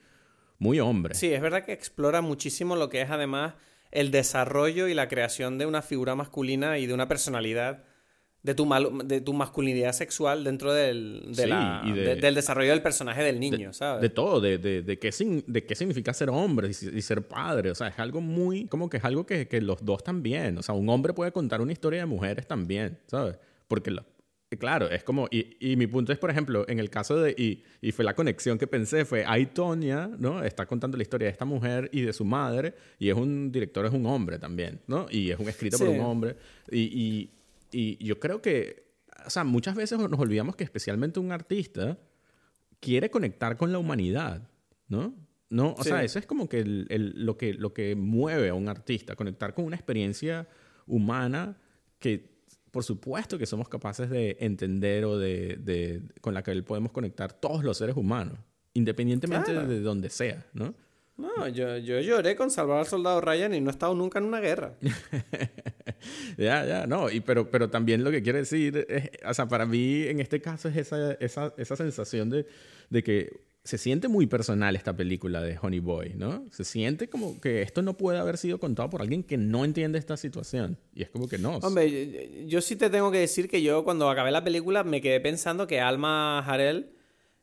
[0.60, 1.18] muy hombres.
[1.18, 3.54] Sí, es verdad que explora muchísimo lo que es además
[3.92, 7.86] el desarrollo y la creación de una figura masculina y de una personalidad,
[8.46, 12.36] de tu, mal- de tu masculinidad sexual dentro del, de Sí, la- de- de- del
[12.36, 14.02] desarrollo del personaje del niño, ¿sabes?
[14.04, 17.24] De todo, de, de, de, qué, sin- de qué significa ser hombre y, y ser
[17.28, 17.72] padre.
[17.72, 20.58] O sea, es algo muy, como que es algo que, que los dos también.
[20.60, 23.38] O sea, un hombre puede contar una historia de mujeres también, ¿sabes?
[23.68, 24.06] Porque, lo-
[24.60, 27.64] claro, es como, y, y mi punto es, por ejemplo, en el caso de, y,
[27.82, 30.44] y fue la conexión que pensé, fue, ahí Tonya, ¿no?
[30.44, 33.86] Está contando la historia de esta mujer y de su madre, y es un director,
[33.88, 35.08] es un hombre también, ¿no?
[35.10, 35.94] Y es un escrito por Sí.
[35.96, 36.36] un hombre.
[36.72, 37.30] Y,
[37.78, 38.94] y, yo creo que,
[39.26, 41.98] o sea, muchas veces nos olvidamos que especialmente un artista
[42.80, 44.50] quiere conectar con la humanidad,
[44.88, 45.16] ¿no?
[45.50, 45.90] No, o Sí.
[45.90, 49.16] sea, eso es como que, el- el- lo que lo que mueve a un artista,
[49.16, 50.48] conectar con una experiencia
[50.88, 51.58] humana
[52.00, 52.36] que,
[52.72, 57.32] por supuesto, que somos capaces de entender o de, de- con la que podemos conectar
[57.34, 58.38] todos los seres humanos,
[58.74, 59.68] independientemente Claro.
[59.68, 60.74] de donde sea, ¿no?
[61.18, 64.26] No, yo, yo lloré con salvar al soldado Ryan y no he estado nunca en
[64.26, 64.76] una guerra.
[66.38, 69.66] Ya, ya, no, y pero, pero también lo que quiero decir es, o sea, para
[69.66, 72.46] mí en este caso es esa, esa, esa sensación de,
[72.90, 76.46] de que se siente muy personal esta película de Honey Boy, ¿no?
[76.52, 79.98] Se siente como que esto no puede haber sido contado por alguien que no entiende
[79.98, 80.78] esta situación.
[80.94, 81.58] Y es como que no.
[81.58, 85.02] Hombre, yo, yo sí te tengo que decir que yo cuando acabé la película me
[85.02, 86.92] quedé pensando que Alma Harel,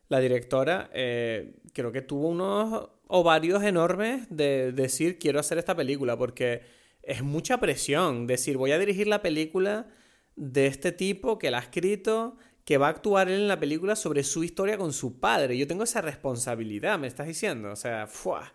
[0.09, 6.17] la directora, eh, creo que tuvo unos ovarios enormes de decir quiero hacer esta película
[6.17, 6.63] porque
[7.03, 9.89] es mucha presión decir voy a dirigir la película
[10.35, 13.97] de este tipo que la ha escrito que va a actuar él en la película
[13.97, 15.59] sobre su historia con su padre.
[15.59, 17.71] Yo tengo esa responsabilidad, me estás diciendo.
[17.71, 18.55] O sea, ¡fua!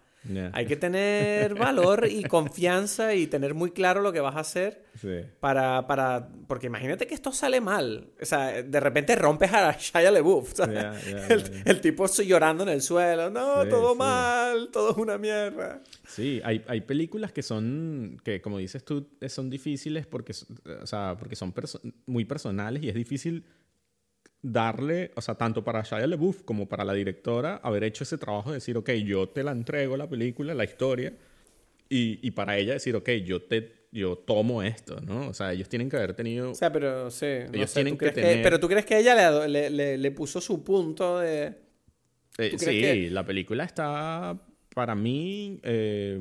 [0.53, 4.85] Hay que tener valor y confianza y tener muy claro lo que vas a hacer
[4.99, 5.21] Sí.
[5.39, 6.27] para, para...
[6.47, 8.09] Porque imagínate que esto sale mal.
[8.19, 10.11] O sea, de repente rompes a Shia.
[10.55, 10.75] ¿sabes?
[10.75, 13.29] Ya, ya, el, el tipo llorando en el suelo.
[13.29, 13.97] No, Sí, todo sí.
[13.99, 15.81] mal, todo es una mierda.
[16.07, 20.33] Sí, hay, hay películas que son, que como dices tú, eh, son difíciles porque,
[20.81, 23.45] o sea, porque son perso- muy personales y es difícil
[24.51, 28.49] darle, o sea, tanto para Shia LaBeouf como para la directora, haber hecho ese trabajo
[28.51, 31.13] de decir, ok, yo te la entrego la película, la historia,
[31.89, 35.29] y, y para ella decir, ok, yo te yo tomo esto, ¿no?
[35.29, 36.51] O sea, ellos tienen que haber tenido...
[36.51, 37.25] O sea, pero sí.
[37.47, 40.11] no Ellos sé, tienen ¿tú que tener- Pero tú crees que ella le, le, le-
[40.11, 41.55] puso su punto de...
[42.37, 44.37] eh, ¿tú sí, que- la película está,
[44.75, 45.59] para mí...
[45.63, 46.19] eh,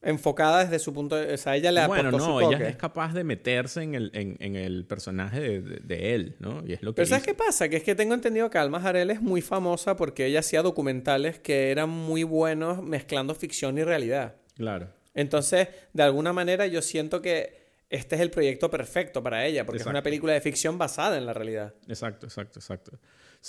[0.00, 1.34] Enfocada desde su punto de...
[1.34, 4.36] O sea, ella le bueno, no, su ella es capaz de meterse en el, en,
[4.38, 6.62] en el personaje de, de- de él, ¿no?
[6.64, 7.68] Y es lo que Pero ¿sabes qué pasa?
[7.68, 11.40] Que es que tengo entendido que Alma Harel es muy famosa porque ella hacía documentales
[11.40, 14.36] que eran muy buenos mezclando ficción y realidad.
[14.54, 14.88] Claro.
[15.14, 19.80] Entonces, de alguna manera yo siento que este es el proyecto perfecto para ella, porque
[19.80, 21.74] es una película de ficción basada en la realidad.
[21.88, 22.92] Exacto, exacto, exacto.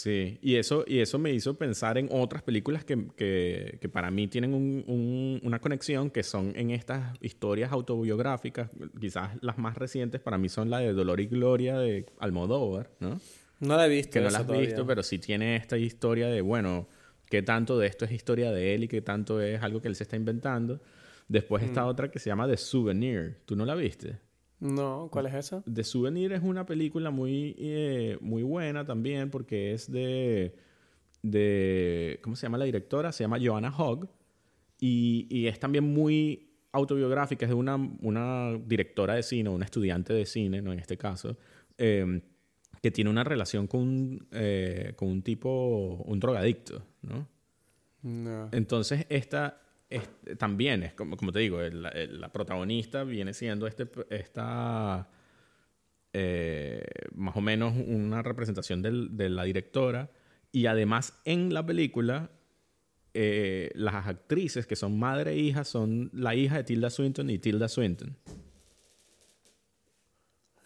[0.01, 4.09] Sí, y eso, y eso me hizo pensar en otras películas que, que- que para
[4.11, 8.69] mí tienen un- un- una conexión, que son en estas historias autobiográficas.
[8.97, 13.19] Quizás las más recientes para mí son la de Dolor y Gloria de Almodóvar, ¿no?
[13.59, 14.11] No la he visto.
[14.13, 14.67] Que no la has todavía.
[14.67, 16.87] visto, pero sí tiene esta historia de, bueno,
[17.29, 19.95] qué tanto de esto es historia de él y qué tanto es algo que él
[19.95, 20.79] se está inventando.
[21.27, 21.65] Después Mm.
[21.65, 23.39] está otra que se llama The Souvenir.
[23.45, 24.17] ¿Tú no la viste?
[24.59, 25.63] No, ¿cuál es esa?
[25.71, 30.55] The Souvenir es una película muy, eh, muy buena también porque es de,
[31.21, 32.19] de...
[32.21, 33.11] ¿Cómo se llama la directora?
[33.11, 34.09] Se llama Joanna Hogg.
[34.81, 37.45] Y, y es también muy autobiográfica.
[37.45, 40.73] Es de una, una directora de cine, una estudiante de cine, ¿no?
[40.73, 41.37] En este caso.
[41.77, 42.21] eh,
[42.81, 47.27] que tiene una relación con, eh, con un tipo, un drogadicto, ¿no?
[48.01, 48.49] No.
[48.53, 53.65] Entonces, esta es- también es, como, como te digo, el- el- la protagonista viene siendo
[53.67, 55.09] este, esta,
[56.13, 56.83] eh,
[57.15, 60.09] más o menos una representación del- de la directora.
[60.51, 62.31] Y además en la película,
[63.13, 67.39] eh, las actrices que son madre e hija son la hija de Tilda Swinton y
[67.39, 68.15] Tilda Swinton.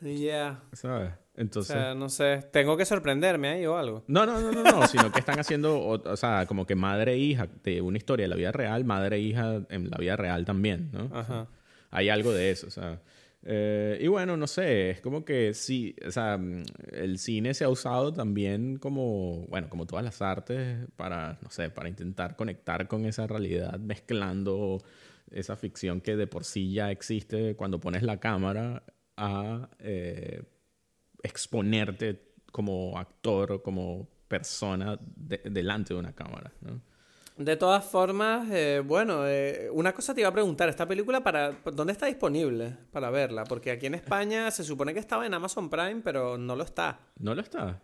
[0.01, 0.61] Ya.
[0.73, 1.13] ¿Sabes?
[1.35, 1.73] O Entonces...
[1.73, 2.43] sea, no sé.
[2.51, 4.03] Tengo que sorprenderme ahí o algo.
[4.07, 7.13] No, no, no, no, no, sino que están haciendo, o, o sea, como que madre
[7.13, 10.15] e hija de una historia de la vida real, madre e hija en la vida
[10.15, 11.09] real también, ¿no?
[11.15, 11.47] Ajá.
[11.91, 13.01] Hay algo de eso, o sea.
[13.43, 17.63] eh, y bueno, no sé, es como que sí, o sea, mm, el cine se
[17.65, 22.87] ha usado también como, bueno, como todas las artes para, no sé, para intentar conectar
[22.87, 24.81] con esa realidad, mezclando
[25.31, 28.83] esa ficción que de por sí ya existe cuando pones la cámara
[29.17, 30.43] a eh,
[31.23, 36.81] exponerte como actor o como persona de- delante de una cámara, ¿no?
[37.37, 41.51] De todas formas, eh, bueno, eh, una cosa te iba a preguntar, ¿esta película para
[41.73, 43.43] dónde está disponible para verla?
[43.45, 46.99] Porque aquí en España se supone que estaba en Amazon Prime, pero no lo está.
[47.17, 47.81] ¿No lo está?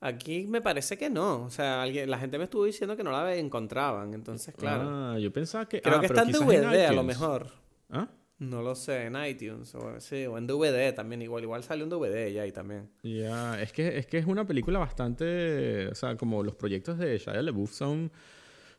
[0.00, 1.44] Aquí me parece que no.
[1.44, 4.14] O sea, alguien, la gente me estuvo diciendo que no la encontraban.
[4.14, 4.82] Entonces, claro.
[4.84, 5.80] Ah, yo pensaba que...
[5.80, 7.52] Creo ah, que está en DVD a lo mejor.
[7.88, 8.08] ¿Ah?
[8.42, 9.72] No lo sé, en iTunes.
[9.76, 11.22] O, sí, o en DVD también.
[11.22, 12.88] Igual, igual salió un DVD ya ahí también.
[13.04, 17.18] Ya, es que, es que es una película bastante, o sea, como los proyectos de
[17.18, 18.10] Shia LaBeouf son,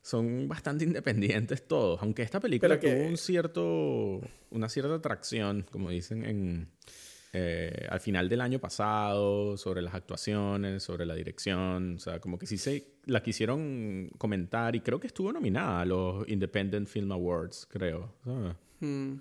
[0.01, 4.19] son bastante independientes todos, aunque esta película que- tuvo un cierto,
[4.51, 6.67] una cierta atracción, como dicen en,
[7.31, 12.37] eh, al final del año pasado, sobre las actuaciones, sobre la dirección, o sea, como
[12.37, 17.11] que sí se la quisieron comentar y creo que estuvo nominada a los Independent Film
[17.13, 18.13] Awards, creo.
[18.25, 18.55] ¿sabes?
[18.79, 19.15] Hmm.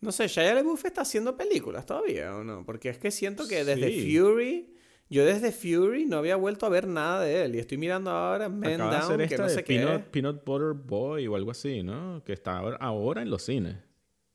[0.00, 2.64] No sé, Shia LaBeouf está haciendo películas todavía o no?
[2.64, 4.16] Porque es que siento que desde Sí.
[4.18, 4.74] Fury,
[5.10, 8.48] yo desde Fury no había vuelto a ver nada de él y estoy mirando ahora
[8.48, 9.74] Man Acaba de hacer Down, que no de sé qué.
[9.76, 10.06] Peanut, es.
[10.06, 12.22] Peanut Butter Boy o algo así, ¿no?
[12.24, 13.76] Que está ahora, ahora en los cines.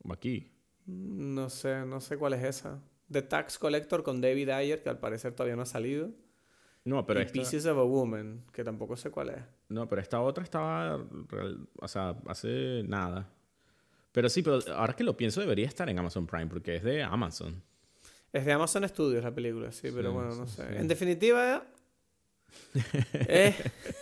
[0.09, 0.51] Aquí.
[0.85, 2.81] No sé, no sé cuál es esa.
[3.09, 6.09] The Tax Collector con David Ayer, que al parecer todavía no ha salido.
[6.83, 9.37] No, pero y esta, Pieces of a Woman, que tampoco sé cuál es.
[9.69, 10.97] no, pero esta otra estaba,
[11.29, 13.29] real- o sea, hace nada.
[14.13, 17.03] Pero sí, pero ahora que lo pienso debería estar en Amazon Prime porque es de
[17.03, 17.61] Amazon.
[18.31, 20.63] Es de Amazon Studios la película, sí, pero Sí, bueno, no sé.
[20.63, 20.75] sí.
[20.77, 21.65] En definitiva,
[23.27, 23.55] es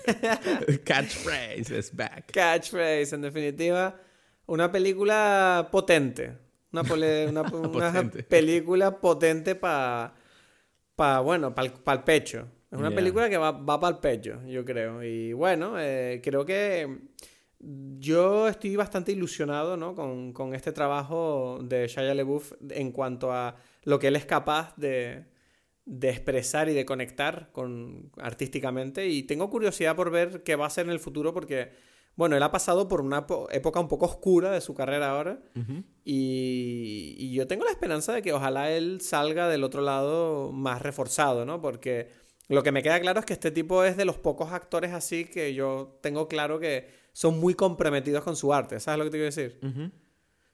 [0.84, 2.32] Catchphrase is back.
[2.32, 3.99] catchphrase, en definitiva,
[4.47, 6.38] una película potente.
[6.72, 8.24] Una, pole- una, una Potente.
[8.24, 10.14] película potente para,
[10.95, 12.47] pa, bueno, para el pecho.
[12.72, 15.03] Es una película que va, va para el pecho, yo creo.
[15.03, 16.99] Y bueno, eh, creo que
[17.64, 19.93] yo estoy bastante ilusionado ¿no?
[19.95, 24.76] con, con este trabajo de Shia LaBeouf en cuanto a lo que él es capaz
[24.78, 25.26] de,
[25.86, 29.07] de expresar y de conectar con, artísticamente.
[29.07, 31.72] Y tengo curiosidad por ver qué va a hacer en el futuro porque,
[32.16, 35.39] bueno, él ha pasado por una po- época un poco oscura de su carrera ahora.
[35.55, 35.84] Ujú.
[36.03, 40.82] Y, y yo tengo la esperanza de que ojalá él salga del otro lado más
[40.82, 41.62] reforzado, ¿no?
[41.62, 42.09] Porque
[42.49, 45.26] lo que me queda claro es que este tipo es de los pocos actores así
[45.26, 48.80] que yo tengo claro que son muy comprometidos con su arte.
[48.80, 49.59] ¿Sabes lo que te quiero decir?
[49.64, 49.91] Ujú.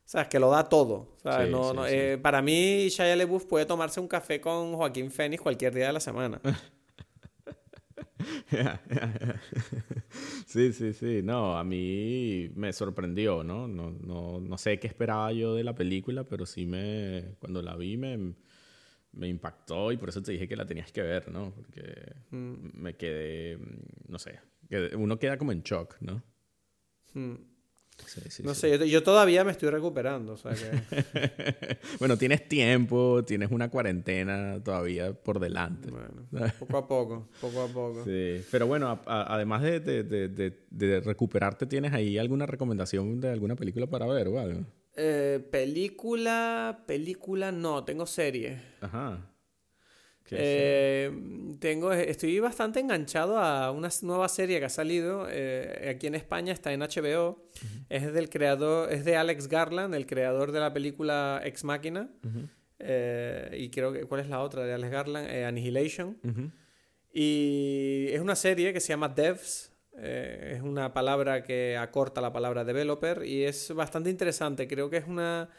[0.05, 0.29] ¿Sabes?
[0.29, 1.17] Que lo da todo.
[1.21, 1.47] ¿sabes?
[1.47, 1.93] Sí, No- sí, no, sí.
[1.93, 5.93] eh, para mí, Shia LaBeouf puede tomarse un café con Joaquín Phoenix cualquier día de
[5.93, 6.39] la semana.
[10.45, 11.21] sí, sí, sí.
[11.23, 13.67] No, a mí me sorprendió, ¿no?
[13.67, 17.75] No, no, no sé qué esperaba yo de la película, pero sí me, cuando la
[17.75, 18.33] vi me,
[19.13, 21.51] me impactó y por eso te dije que la tenías que ver, ¿no?
[21.53, 23.57] Porque Mm, me quedé,
[24.07, 24.39] no sé,
[24.97, 26.21] uno queda como en shock, ¿no?
[27.13, 27.33] Mm.
[28.05, 28.61] Sí, sí, No sí.
[28.61, 30.33] sé, yo, yo todavía me estoy recuperando.
[30.33, 35.89] O sea que, bueno, tienes tiempo, tienes una cuarentena todavía por delante.
[35.89, 36.27] bueno,
[36.59, 38.05] poco a poco, poco a poco.
[38.05, 42.45] Sí, pero bueno, a- a- además de, de, de, de- de recuperarte, ¿tienes ahí alguna
[42.45, 44.61] recomendación de alguna película para ver o algo?
[44.95, 48.61] Eh, película, película, no, tengo serie.
[48.81, 49.27] Ajá.
[50.27, 51.11] ¿Qué Eh,
[51.59, 56.51] tengo, estoy bastante enganchado a una nueva serie que ha salido eh, aquí en España,
[56.51, 57.41] está en HBO.
[57.89, 62.09] Es del creador, es de Alex Garland, el creador de la película Ex Machina.
[62.25, 62.49] Ujú.
[62.79, 65.29] Eh, y creo que, ¿cuál es la otra de Alex Garland?
[65.29, 66.17] Annihilation.
[67.13, 69.71] Y es una serie que se llama Devs.
[69.97, 74.67] es una palabra que acorta la palabra developer y es bastante interesante.
[74.67, 75.49] Creo que es una...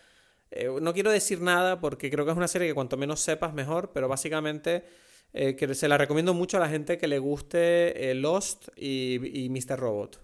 [0.51, 3.53] eh, no quiero decir nada porque creo que es una serie que cuanto menos sepas
[3.53, 4.85] mejor, pero básicamente
[5.33, 9.45] eh, que se la recomiendo mucho a la gente que le guste eh, Lost y,
[9.45, 9.79] y Mr.
[9.79, 10.21] Robot.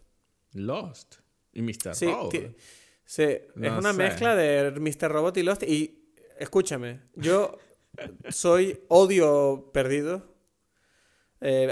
[0.53, 1.17] Lost.
[1.53, 1.95] Y Mr.
[1.95, 2.35] Sí, Robot.
[3.05, 3.99] sí, es una sé.
[3.99, 5.11] mezcla de Mr.
[5.11, 5.63] Robot y Lost.
[5.63, 7.59] Y escúchame, yo
[8.29, 10.33] soy odio perdido.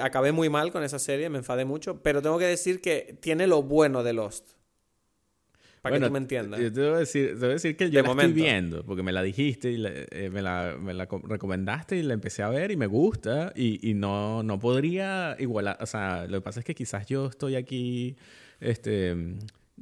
[0.03, 3.47] Acabé muy mal con esa serie, me enfadé mucho, pero tengo que decir que tiene
[3.47, 4.53] lo bueno de Lost.
[5.83, 6.61] Para que tú me entiendas.
[6.61, 9.03] Yo te voy a decir, te voy a decir que yo la estoy viendo, porque
[9.03, 12.71] me la dijiste y eh, me, la, me, la, recomendaste y la empecé a ver
[12.71, 16.67] y me gusta y, y, no, no podría igualar, o sea, lo que pasa es
[16.67, 18.17] que quizás yo estoy aquí,
[18.61, 19.17] este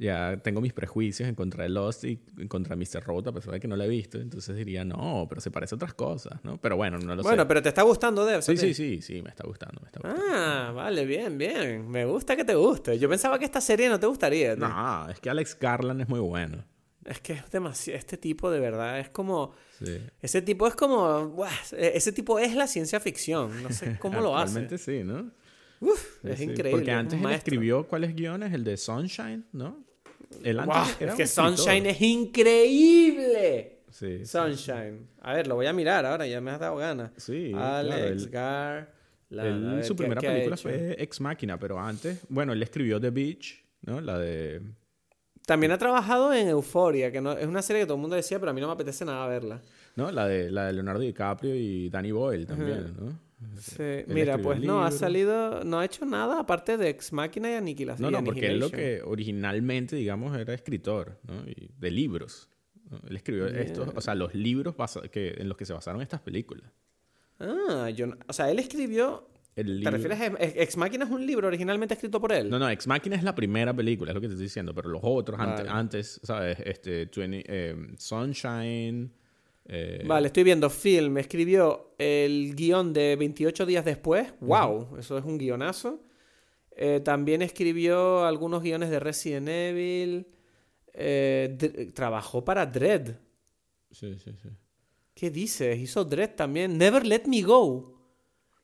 [0.01, 3.03] ya tengo mis prejuicios en contra de Lost y en contra de Mr.
[3.03, 4.17] Robot, a pesar de que no la he visto.
[4.17, 6.59] Entonces diría, no, pero se parece a otras cosas, ¿no?
[6.59, 7.29] Pero bueno, no lo sé.
[7.29, 8.41] Bueno, pero ¿te está gustando Dev?
[8.41, 10.25] Sí, sí, sí, sí, me está gustando, me está gustando.
[10.33, 11.87] Ah, vale, bien, bien.
[11.87, 12.97] Me gusta que te guste.
[12.97, 14.55] Yo pensaba que esta serie no te gustaría.
[14.55, 16.65] No, es que Alex Garland es muy bueno.
[17.05, 17.99] Es que es demasiado...
[17.99, 19.53] Este tipo, de verdad, es como...
[19.83, 19.99] Sí.
[20.19, 21.45] Ese tipo es como...
[21.77, 23.61] ese tipo es la ciencia ficción.
[23.61, 24.53] No sé cómo lo hace.
[24.53, 25.31] Realmente sí, ¿no?
[25.79, 26.71] Uf, es increíble.
[26.71, 29.90] Porque antes él escribió cuáles guiones, el de Sunshine, ¿no?
[30.43, 33.79] El antes es que Sunshine es increíble.
[33.89, 35.07] Sí, Sunshine.
[35.21, 37.11] A ver, lo voy a mirar ahora, ya me has dado ganas.
[37.17, 37.51] Sí.
[37.55, 38.93] Alex Gar.
[39.83, 44.01] su primera película fue Ex Máquina, pero antes, bueno, él escribió The Beach, ¿no?
[44.01, 44.61] La de.
[45.45, 48.39] También ha trabajado en Euphoria, que no, es una serie que todo el mundo decía,
[48.39, 49.61] pero a mí no me apetece nada verla.
[49.95, 53.30] No, la de, la de Leonardo DiCaprio y Danny Boyle también, ¿no?
[53.59, 54.03] Sí.
[54.07, 58.11] Mira, pues no, ha salido, no ha hecho nada aparte de Ex Máquina y Aniquilación.
[58.11, 61.43] No, no, porque él lo que originalmente, digamos, era escritor, ¿no?
[61.43, 62.49] de libros.
[63.07, 64.75] Él escribió estos, o sea, los libros
[65.11, 66.71] que, en los que se basaron estas películas.
[67.39, 71.93] Ah, yo o sea, él escribió ¿Te refieres a Ex Máquina es un libro originalmente
[71.93, 72.49] escrito por él?
[72.49, 74.89] No, no, Ex Máquina es la primera película, es lo que te estoy diciendo, pero
[74.89, 76.57] los otros antes, ¿sabes?
[76.63, 79.11] Este, eh, Sunshine,
[79.73, 81.17] eh, vale, estoy viendo film.
[81.17, 84.33] Escribió el guion de 28 días después.
[84.41, 84.97] ¡Wow!
[84.99, 86.03] Eso es un guionazo.
[86.75, 90.27] Eh, también escribió algunos guiones de Resident Evil.
[90.93, 93.15] Eh, trabajó para Dread.
[93.91, 94.49] Sí, sí, sí.
[95.13, 95.79] ¿Qué dices?
[95.79, 96.77] Hizo Dread también.
[96.77, 97.97] Never Let Me Go.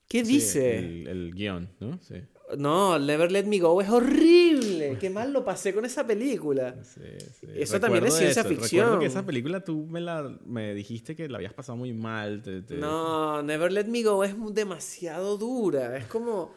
[0.09, 0.77] ¿Qué dice?
[0.77, 1.99] El, el guion, ¿no?
[2.01, 2.15] Sí.
[2.57, 4.76] No, Never Let Me Go es horrible.
[4.95, 6.75] Qué mal lo pasé con esa película.
[6.83, 7.01] Sí,
[7.39, 7.47] sí.
[7.55, 8.85] Eso también es ciencia ficción.
[8.85, 12.43] Recuerdo que esa película tú me, la, me dijiste que la habías pasado muy mal.
[12.69, 15.97] No, Never Let Me Go es demasiado dura.
[15.97, 16.53] Es como,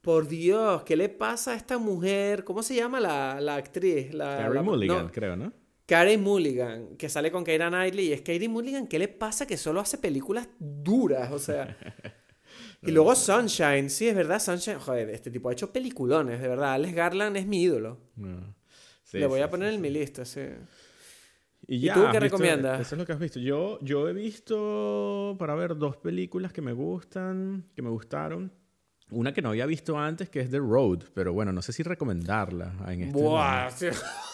[0.00, 2.44] por Dios, ¿qué le pasa a esta mujer?
[2.44, 4.12] ¿Cómo se llama la, la actriz?
[4.12, 5.52] La, Carrie Mulligan, creo, ¿no?
[5.86, 8.08] Carrie Mulligan, que sale con Keira Knightley.
[8.08, 11.32] Y es Carrie Mulligan, ¿qué le pasa que solo hace películas duras?
[11.32, 11.76] O sea...
[12.82, 16.72] Y luego Sunshine, sí, es verdad, Sunshine, joder, este tipo ha hecho peliculones, de verdad.
[16.72, 17.98] Alex Garland es mi ídolo.
[19.12, 20.40] Le voy a poner en mi lista, sí.
[21.68, 22.80] ¿Y, tú qué recomiendas?
[22.80, 23.38] Eso es lo que has visto.
[23.38, 28.52] Yo, yo he visto, para ver, dos películas que me gustan, que me gustaron.
[29.10, 31.82] Una que no había visto antes, que es The Road, pero bueno, no sé si
[31.82, 33.70] recomendarla en este Buah,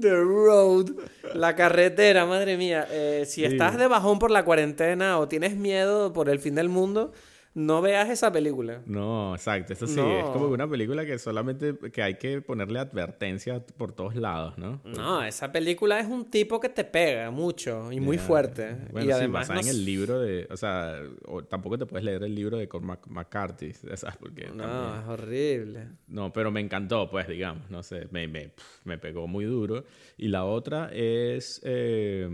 [0.00, 0.90] The Road.
[1.34, 2.86] La carretera, madre mía.
[2.90, 6.68] Eh, si estás de bajón por la cuarentena o tienes miedo por el fin del
[6.68, 7.12] mundo,
[7.54, 8.82] no veas esa película.
[8.84, 9.72] No, exacto.
[9.72, 14.16] Eso sí, es como una película que solamente que hay que ponerle advertencia por todos
[14.16, 14.80] lados, ¿no?
[14.84, 18.76] No, esa película es un tipo que te pega mucho y muy fuerte.
[19.00, 21.00] y además en el libro de, o sea,
[21.48, 24.16] tampoco te puedes leer el libro de Cormac McCarthy, ¿sabes?
[24.18, 25.88] Porque no, es horrible.
[26.08, 28.52] No, pero me encantó, pues, digamos, no sé, me, me,
[28.82, 29.84] me pegó muy duro.
[30.16, 32.28] Y la otra es, eh,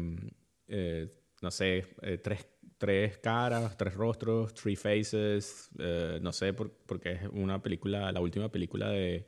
[0.69, 1.09] eh,
[1.43, 2.47] no sé, eh, tres
[2.81, 8.51] tres caras, tres rostros, three faces, eh, no sé, porque es una película, la última
[8.51, 9.27] película de,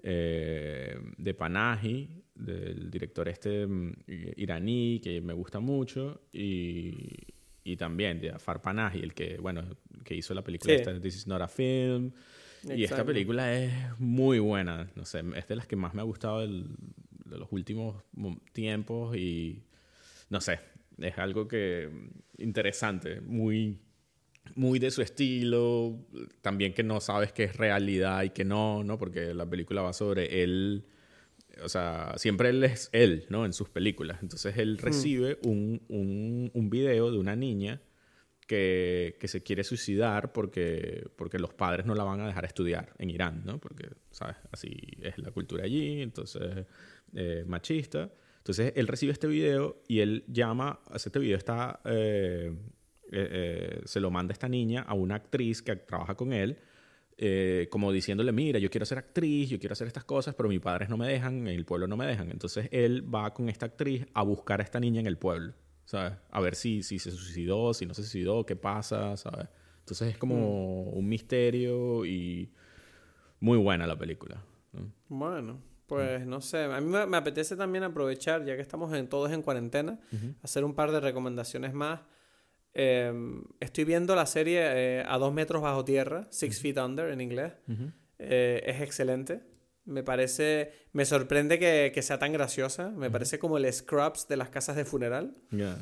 [0.00, 4.04] eh, de Panahi, del director este mm,
[4.36, 7.26] iraní, que me gusta mucho, y,
[7.64, 9.64] y también de Afar Panahi, el que, bueno,
[10.04, 12.12] que hizo la película esta, This is not a film.
[12.62, 16.04] Y esta película es muy buena, no sé, es de las que más me ha
[16.04, 16.64] gustado de
[17.26, 18.04] los últimos
[18.52, 19.64] tiempos y
[20.30, 20.60] no sé,
[21.00, 21.90] es algo que
[22.38, 23.78] interesante, muy,
[24.54, 26.06] muy de su estilo,
[26.42, 28.98] también que no sabes qué es realidad y que no, ¿no?
[28.98, 30.86] Porque la película va sobre él,
[31.62, 33.44] o sea, siempre él es él, ¿no?
[33.44, 34.18] En sus películas.
[34.22, 34.84] Entonces él hmm.
[34.84, 37.80] recibe un, un, un video de una niña
[38.46, 42.94] que, que, se quiere suicidar porque, porque los padres no la van a dejar estudiar
[42.98, 43.60] en Irán, ¿no?
[43.60, 44.36] Porque, ¿sabes?
[44.50, 46.66] Así es la cultura allí, entonces,
[47.14, 48.10] eh, machista.
[48.48, 52.50] Entonces él recibe este video y él llama, este video está, eh,
[53.12, 56.56] eh, eh, se lo manda esta niña a una actriz que trabaja con él,
[57.68, 60.88] como diciéndole, mira, yo quiero ser actriz, yo quiero hacer estas cosas, pero mis padres
[60.88, 62.30] no me dejan, en el pueblo no me dejan.
[62.30, 65.52] Entonces él va con esta actriz a buscar a esta niña en el pueblo,
[65.84, 66.14] ¿sabes?
[66.30, 69.46] A ver si, si se suicidó, si no se suicidó, qué pasa, ¿sabes?
[69.80, 70.36] Entonces es como
[70.86, 70.96] mm.
[70.96, 72.50] un misterio y
[73.40, 74.42] muy buena la película.
[75.10, 75.60] Bueno.
[75.88, 79.40] Pues no sé, a mí me, apetece también aprovechar, ya que estamos en, todos en
[79.42, 79.98] cuarentena,
[80.42, 82.00] hacer un par de recomendaciones más.
[82.74, 87.20] Em, estoy viendo la serie eh, A dos metros bajo tierra, Six Feet Under en
[87.22, 87.54] inglés.
[88.18, 89.40] Eh, es excelente.
[89.86, 90.72] Me parece.
[90.92, 92.90] Me sorprende que, que sea tan graciosa.
[92.90, 95.34] Me parece como el Scrubs de las casas de funeral.
[95.50, 95.78] Ya.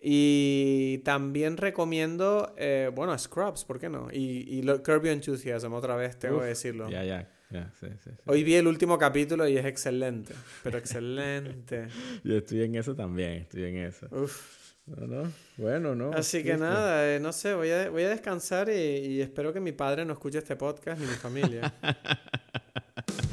[0.00, 2.54] Y también recomiendo.
[2.56, 4.08] eh, bueno, Scrubs, ¿por qué no?
[4.12, 6.88] Y, y lo- Your Enthusiasm, otra vez tengo Uf, que decirlo.
[6.88, 8.10] Ya, ya, sí, sí, sí.
[8.26, 10.34] Hoy vi el último capítulo y es excelente.
[10.62, 11.88] Pero excelente.
[12.24, 14.06] Yo estoy en eso también, estoy en eso.
[14.10, 14.60] Uf.
[14.86, 16.10] No, no, bueno, no.
[16.12, 19.60] Así que nada, eh, no sé, voy a, voy a descansar y, y espero que
[19.60, 21.72] mi padre no escuche este podcast ni mi familia.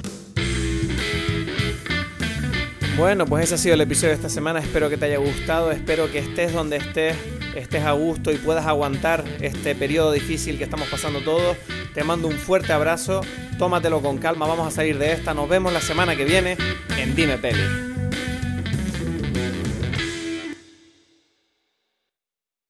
[2.98, 4.60] Bueno, pues ese ha sido el episodio de esta semana.
[4.60, 5.72] Espero que te haya gustado.
[5.72, 7.16] Espero que estés donde estés,
[7.56, 11.58] estés a gusto y puedas aguantar este periodo difícil que estamos pasando todos.
[11.94, 13.22] Te mando un fuerte abrazo.
[13.60, 14.48] Tómatelo con calma.
[14.48, 15.36] Vamos a salir de esta.
[15.36, 16.58] Nos vemos la semana que viene
[16.98, 17.97] en Dime Peli.